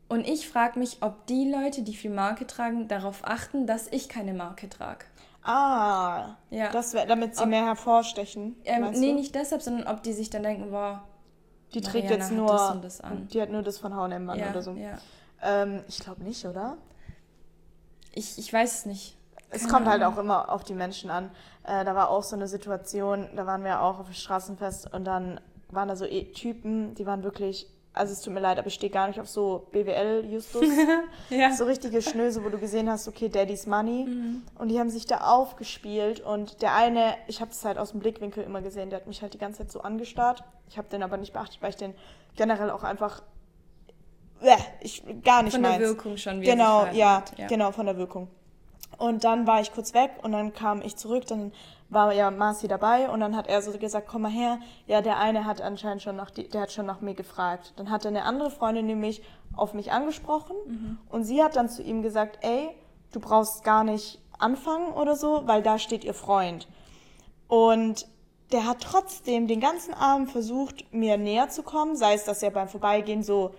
[0.09, 4.09] Und ich frage mich, ob die Leute, die viel Marke tragen, darauf achten, dass ich
[4.09, 5.05] keine Marke trage.
[5.43, 6.69] Ah, ja.
[6.71, 8.55] Das wär, damit sie ob, mehr hervorstechen.
[8.63, 9.15] Ähm, nee, du?
[9.15, 11.03] nicht deshalb, sondern ob die sich dann denken, boah,
[11.73, 12.47] die trägt jetzt nur,
[12.81, 13.01] das das
[13.31, 14.71] die hat nur das von H&M an ja, oder so.
[14.73, 14.97] Ja.
[15.41, 16.77] Ähm, ich glaube nicht, oder?
[18.13, 19.17] Ich, ich weiß es nicht.
[19.49, 20.15] Keine es kommt halt Ahnung.
[20.15, 21.31] halt auch immer auf die Menschen an.
[21.63, 25.05] Äh, da war auch so eine Situation, da waren wir auch auf dem Straßenfest und
[25.05, 28.67] dann waren da so e Typen, die waren wirklich, also es tut mir leid, aber
[28.67, 30.65] ich stehe gar nicht auf so BWL-Justus.
[31.29, 31.53] ja.
[31.53, 34.05] So richtige Schnöse, wo du gesehen hast, okay, Daddy's Money.
[34.05, 34.41] Mhm.
[34.57, 37.99] Und die haben sich da aufgespielt und der eine, ich habe es halt aus dem
[37.99, 40.43] Blickwinkel immer gesehen, der hat mich halt die ganze Zeit so angestarrt.
[40.67, 41.93] Ich habe den aber nicht beachtet, weil ich den
[42.35, 43.21] generell auch einfach
[44.81, 45.77] ich gar nicht Von meins.
[45.77, 46.51] der Wirkung schon wieder.
[46.51, 48.27] Genau, ja, ja, genau, von der Wirkung.
[49.03, 51.51] Und dann war ich kurz weg und dann kam ich zurück, dann
[51.89, 54.59] war ja Marci dabei und dann hat er so gesagt, komm mal her.
[54.87, 57.73] Ja, der eine hat anscheinend schon nach, der hat schon nach mir gefragt.
[57.75, 59.21] Dann hat eine andere Freundin nämlich
[59.57, 60.97] auf mich angesprochen mhm.
[61.09, 62.69] und sie hat dann zu ihm gesagt, ey,
[63.11, 66.69] du brauchst gar nicht anfangen oder so, weil da steht ihr Freund.
[67.49, 68.07] Und
[68.53, 72.51] der hat trotzdem den ganzen Abend versucht, mir näher zu kommen, sei es, dass er
[72.51, 73.53] beim Vorbeigehen so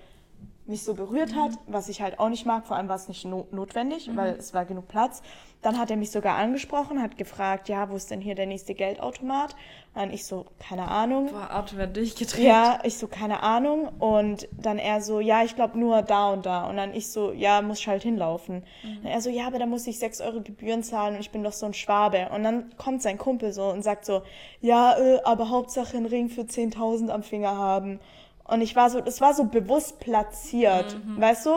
[0.66, 3.24] mich so berührt hat, was ich halt auch nicht mag, vor allem war es nicht
[3.24, 4.16] no notwendig, mhm.
[4.16, 5.22] weil es war genug Platz.
[5.60, 8.74] Dann hat er mich sogar angesprochen, hat gefragt, ja, wo ist denn hier der nächste
[8.74, 9.56] Geldautomat?
[9.94, 11.30] Und ich so, keine Ahnung.
[11.30, 12.44] Boah, Auto wird durchgedreht.
[12.44, 13.88] Ja, ich so, keine Ahnung.
[13.98, 16.68] Und dann er so, ja, ich glaube nur da und da.
[16.68, 18.64] Und dann ich so, ja, muss ich halt hinlaufen.
[18.82, 18.98] Mhm.
[18.98, 21.42] Und er so, ja, aber da muss ich sechs Euro Gebühren zahlen und ich bin
[21.42, 22.28] doch so ein Schwabe.
[22.34, 24.22] Und dann kommt sein Kumpel so und sagt so,
[24.60, 28.00] ja, äh, aber Hauptsache einen Ring für 10.000 am Finger haben.
[28.44, 31.20] Und ich war so, das war so bewusst platziert, mhm.
[31.20, 31.50] weißt du?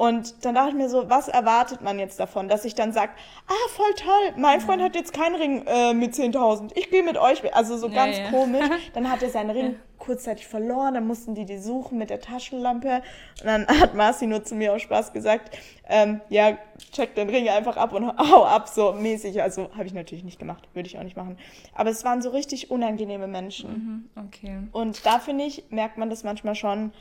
[0.00, 3.12] Und dann dachte ich mir so, was erwartet man jetzt davon, dass ich dann sage,
[3.46, 7.18] ah, voll toll, mein Freund hat jetzt keinen Ring äh, mit 10.000, ich gehe mit
[7.18, 7.54] euch.
[7.54, 8.30] Also so ganz ja.
[8.30, 8.66] komisch.
[8.94, 13.02] Dann hat er seinen Ring kurzzeitig verloren, dann mussten die die suchen mit der Taschenlampe.
[13.40, 15.54] Und dann hat Marci nur zu mir aus Spaß gesagt,
[15.86, 16.56] ähm, ja,
[16.92, 19.42] check den Ring einfach ab und hau ab, so mäßig.
[19.42, 21.36] Also habe ich natürlich nicht gemacht, würde ich auch nicht machen.
[21.74, 24.08] Aber es waren so richtig unangenehme Menschen.
[24.16, 24.60] Mhm, okay.
[24.72, 26.92] Und da finde ich, merkt man das manchmal schon,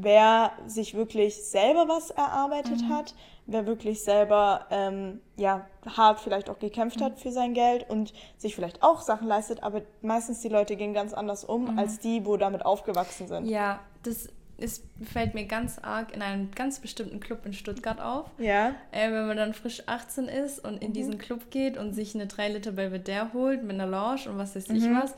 [0.00, 2.88] wer sich wirklich selber was erarbeitet mhm.
[2.88, 3.14] hat,
[3.46, 8.54] wer wirklich selber ähm, ja, hart vielleicht auch gekämpft hat für sein Geld und sich
[8.54, 11.78] vielleicht auch Sachen leistet, aber meistens die Leute gehen ganz anders um, mhm.
[11.78, 13.46] als die, wo damit aufgewachsen sind.
[13.46, 18.30] Ja, das ist, fällt mir ganz arg in einem ganz bestimmten Club in Stuttgart auf.
[18.38, 18.74] Ja.
[18.92, 20.94] Äh, wenn man dann frisch 18 ist und in mhm.
[20.94, 24.54] diesen Club geht und sich eine 3 Liter Belvedere holt mit einer Lounge und was
[24.54, 25.00] weiß ich mhm.
[25.02, 25.14] was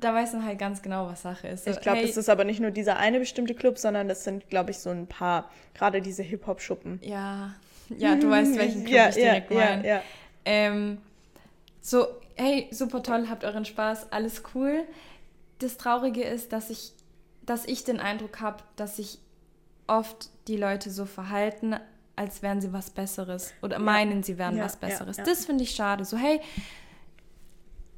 [0.00, 1.64] da weiß man halt ganz genau, was Sache ist.
[1.64, 4.24] So, ich glaube, hey, das ist aber nicht nur dieser eine bestimmte Club, sondern das
[4.24, 7.00] sind, glaube ich, so ein paar, gerade diese Hip-Hop-Schuppen.
[7.02, 7.54] Ja,
[7.96, 9.86] ja, du weißt, welchen Club ja, ich direkt ja, meine.
[9.86, 10.02] Ja, ja.
[10.44, 10.98] Ähm,
[11.80, 14.84] so, hey, super toll, habt euren Spaß, alles cool.
[15.58, 16.92] Das Traurige ist, dass ich,
[17.42, 19.18] dass ich den Eindruck habe, dass sich
[19.86, 21.76] oft die Leute so verhalten,
[22.14, 25.16] als wären sie was Besseres oder meinen, sie wären was Besseres.
[25.16, 26.04] Das finde ich schade.
[26.04, 26.40] So, hey,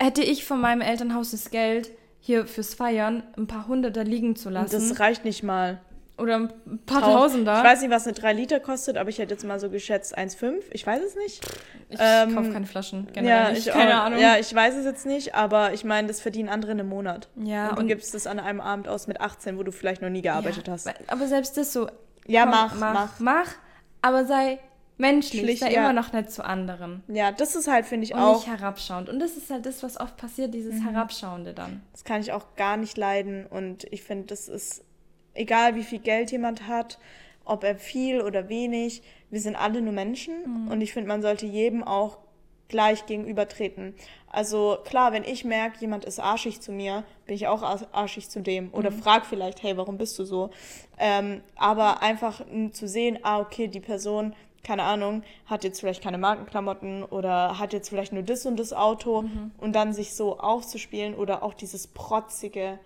[0.01, 1.91] hätte ich von meinem Elternhaus das Geld
[2.21, 4.73] hier fürs Feiern ein paar Hunderter liegen zu lassen.
[4.73, 5.81] Das reicht nicht mal.
[6.19, 7.59] Oder ein paar Tausender.
[7.59, 10.19] Ich weiß nicht, was eine 3 Liter kostet, aber ich hätte jetzt mal so geschätzt
[10.19, 10.65] 1,5.
[10.71, 11.41] Ich weiß es nicht.
[11.89, 13.09] Ich ähm, kaufe keine Flaschen.
[13.15, 14.19] Ja, ich keine Ahnung.
[14.19, 17.29] Ja, ich weiß es jetzt nicht, aber ich meine, das verdienen andere in einem Monat.
[17.37, 17.71] Ja.
[17.71, 20.21] Und du gibst es an einem Abend aus mit 18, wo du vielleicht noch nie
[20.21, 20.91] gearbeitet ja, hast.
[21.07, 21.89] Aber selbst das so.
[22.27, 23.21] Ja, komm, mach, mach, mach.
[23.21, 23.49] Mach,
[24.03, 24.59] aber sei
[25.01, 25.81] menschlich, Schlicht, sei ja.
[25.81, 27.03] immer noch nett zu anderen.
[27.09, 28.37] Ja, das ist halt, finde ich, und auch.
[28.37, 29.09] nicht herabschauend.
[29.09, 30.91] Und das ist halt das, was oft passiert, dieses mhm.
[30.91, 31.83] Herabschauende dann.
[31.93, 33.47] Das kann ich auch gar nicht leiden.
[33.47, 34.85] Und ich finde, das ist
[35.35, 36.99] egal, wie viel Geld jemand hat,
[37.45, 40.35] ob er viel oder wenig, wir sind alle nur Menschen.
[40.65, 40.69] Mhm.
[40.69, 42.19] Und ich finde, man sollte jedem auch
[42.69, 43.95] gleich gegenübertreten.
[44.29, 48.41] Also klar, wenn ich merke, jemand ist arschig zu mir, bin ich auch arschig zu
[48.41, 48.73] dem.
[48.73, 49.03] Oder mhm.
[49.03, 50.51] frag vielleicht, hey, warum bist du so?
[50.99, 52.41] Ähm, aber einfach
[52.73, 57.73] zu sehen, ah, okay, die Person keine Ahnung, hat jetzt vielleicht keine Markenklamotten oder hat
[57.73, 59.53] jetzt vielleicht nur das und das Auto mhm.
[59.59, 62.79] und dann sich so aufzuspielen oder auch dieses protzige,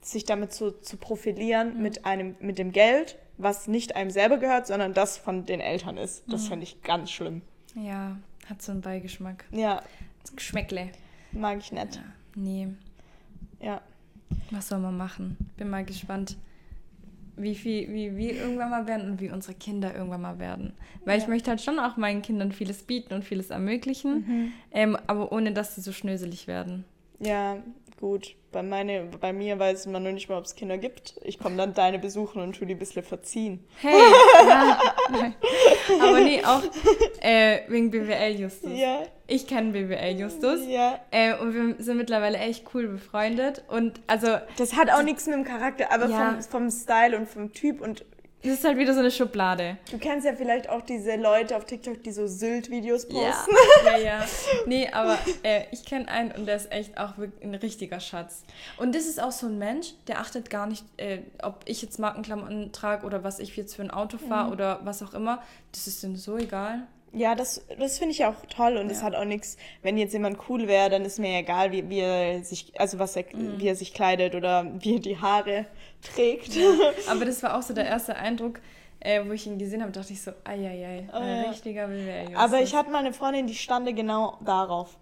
[0.00, 1.82] sich damit zu, zu profilieren mhm.
[1.82, 5.96] mit einem, mit dem Geld, was nicht einem selber gehört, sondern das von den Eltern
[5.96, 6.24] ist.
[6.28, 6.48] Das mhm.
[6.48, 7.42] fände ich ganz schlimm.
[7.74, 8.16] Ja,
[8.48, 9.44] hat so einen Beigeschmack.
[9.50, 9.82] Ja.
[10.36, 10.90] Geschmäckle.
[11.32, 11.96] Mag ich nicht.
[11.96, 12.02] Ja,
[12.34, 12.68] nee.
[13.60, 13.80] Ja.
[14.50, 15.36] Was soll man machen?
[15.56, 16.36] Bin mal gespannt
[17.36, 20.72] wie, viel, wie wir irgendwann mal werden und wie unsere Kinder irgendwann mal werden.
[21.04, 21.22] Weil ja.
[21.22, 24.52] ich möchte halt schon auch meinen Kindern vieles bieten und vieles ermöglichen, mhm.
[24.70, 26.84] ähm, aber ohne dass sie so schnöselig werden.
[27.18, 27.58] Ja,
[28.02, 28.34] gut.
[28.50, 31.14] Bei, meine, bei mir weiß man nur nicht mal, ob es Kinder gibt.
[31.22, 33.64] Ich komme dann deine besuchen und tu die ein bisschen verziehen.
[33.80, 33.94] Hey,
[34.48, 34.78] ja,
[36.00, 36.62] Aber nee, auch
[37.20, 38.72] äh, wegen BWL Justus.
[38.74, 39.04] Ja.
[39.28, 40.66] Ich kenne BWL Justus.
[40.66, 40.98] Ja.
[41.12, 43.64] Äh, und wir sind mittlerweile echt cool befreundet.
[43.68, 44.36] Und also.
[44.58, 46.32] Das hat auch nichts mit dem Charakter, aber ja.
[46.32, 48.04] vom, vom Style und vom Typ und
[48.42, 49.78] das ist halt wieder so eine Schublade.
[49.90, 53.54] Du kennst ja vielleicht auch diese Leute auf TikTok, die so Sylt-Videos posten.
[53.86, 54.26] Ja, ja, ja.
[54.66, 58.42] Nee, aber äh, ich kenne einen und der ist echt auch ein richtiger Schatz.
[58.78, 61.98] Und das ist auch so ein Mensch, der achtet gar nicht, äh, ob ich jetzt
[61.98, 64.52] Markenklamotten trage oder was ich jetzt für ein Auto fahre mhm.
[64.52, 65.42] oder was auch immer.
[65.70, 66.86] Das ist ihm so egal.
[67.14, 69.04] Ja, das, das finde ich auch toll und es ja.
[69.04, 72.42] hat auch nichts, wenn jetzt jemand cool wäre, dann ist mir egal, wie, wie er
[72.42, 73.58] sich, also was er, mhm.
[73.58, 75.66] wie er sich kleidet oder wie er die Haare
[76.02, 76.54] trägt.
[76.54, 76.70] Ja.
[77.10, 78.60] Aber das war auch so der erste Eindruck,
[79.00, 81.50] äh, wo ich ihn gesehen habe, dachte ich so, eieiei, oh, ein ja.
[81.50, 82.34] richtiger BWL.
[82.34, 84.96] Aber ich hatte mal eine Freundin, die stande genau darauf.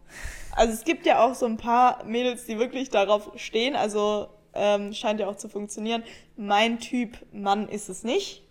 [0.56, 4.92] Also es gibt ja auch so ein paar Mädels, die wirklich darauf stehen, also ähm,
[4.94, 6.02] scheint ja auch zu funktionieren.
[6.36, 8.42] Mein Typ Mann ist es nicht.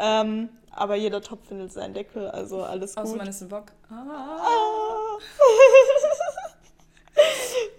[0.00, 3.04] Ähm, aber jeder Topf findet seinen Deckel, also alles gut.
[3.04, 3.72] Außer man ist ein Bock.
[3.88, 4.38] Ah.
[4.42, 5.18] ah.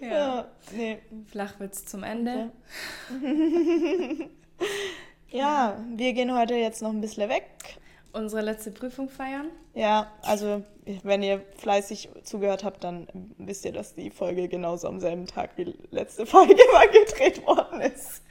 [0.00, 0.08] ja.
[0.08, 0.48] ja.
[0.72, 0.98] Nee.
[1.30, 2.50] Flachwitz zum Ende.
[3.16, 4.28] Okay.
[5.30, 7.44] ja, wir gehen heute jetzt noch ein bisschen weg.
[8.12, 9.50] Unsere letzte Prüfung feiern.
[9.74, 10.64] Ja, also
[11.04, 15.50] wenn ihr fleißig zugehört habt, dann wisst ihr, dass die Folge genauso am selben Tag
[15.56, 18.22] wie letzte Folge mal gedreht worden ist.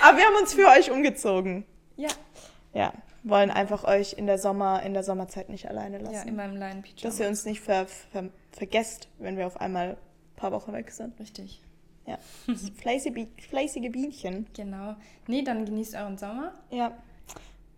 [0.00, 1.66] Aber wir haben uns für euch umgezogen.
[1.96, 2.08] Ja.
[2.72, 2.92] Ja
[3.24, 6.14] wollen einfach euch in der Sommer, in der Sommerzeit nicht alleine lassen.
[6.14, 7.02] Ja, in meinem kleinen Pyjama.
[7.02, 9.96] Dass ihr uns nicht ver, ver, vergesst, wenn wir auf einmal ein
[10.36, 11.18] paar Wochen weg sind.
[11.18, 11.62] Richtig.
[12.06, 12.18] Ja.
[12.76, 14.46] Fleißige, fleißige Bienchen.
[14.54, 14.94] Genau.
[15.26, 16.52] Nee, dann genießt euren Sommer.
[16.70, 16.92] Ja.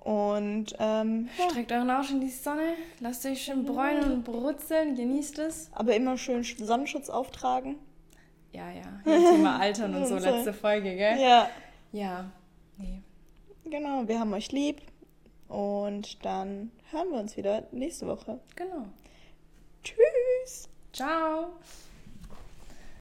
[0.01, 5.41] Und ähm, streckt euren Arsch in die Sonne, lasst euch schön bräunen und brutzeln, genießt
[5.41, 5.69] es.
[5.73, 7.75] Aber immer schön Sonnenschutz auftragen.
[8.53, 9.03] Ja, ja.
[9.05, 11.21] Thema Altern und so, letzte Folge, gell?
[11.21, 11.49] Ja.
[11.91, 12.31] Ja.
[12.79, 13.03] Nee.
[13.65, 14.81] Genau, wir haben euch lieb.
[15.49, 18.41] Und dann hören wir uns wieder nächste Woche.
[18.57, 18.87] Genau.
[19.83, 20.69] Tschüss.
[20.93, 21.53] Ciao.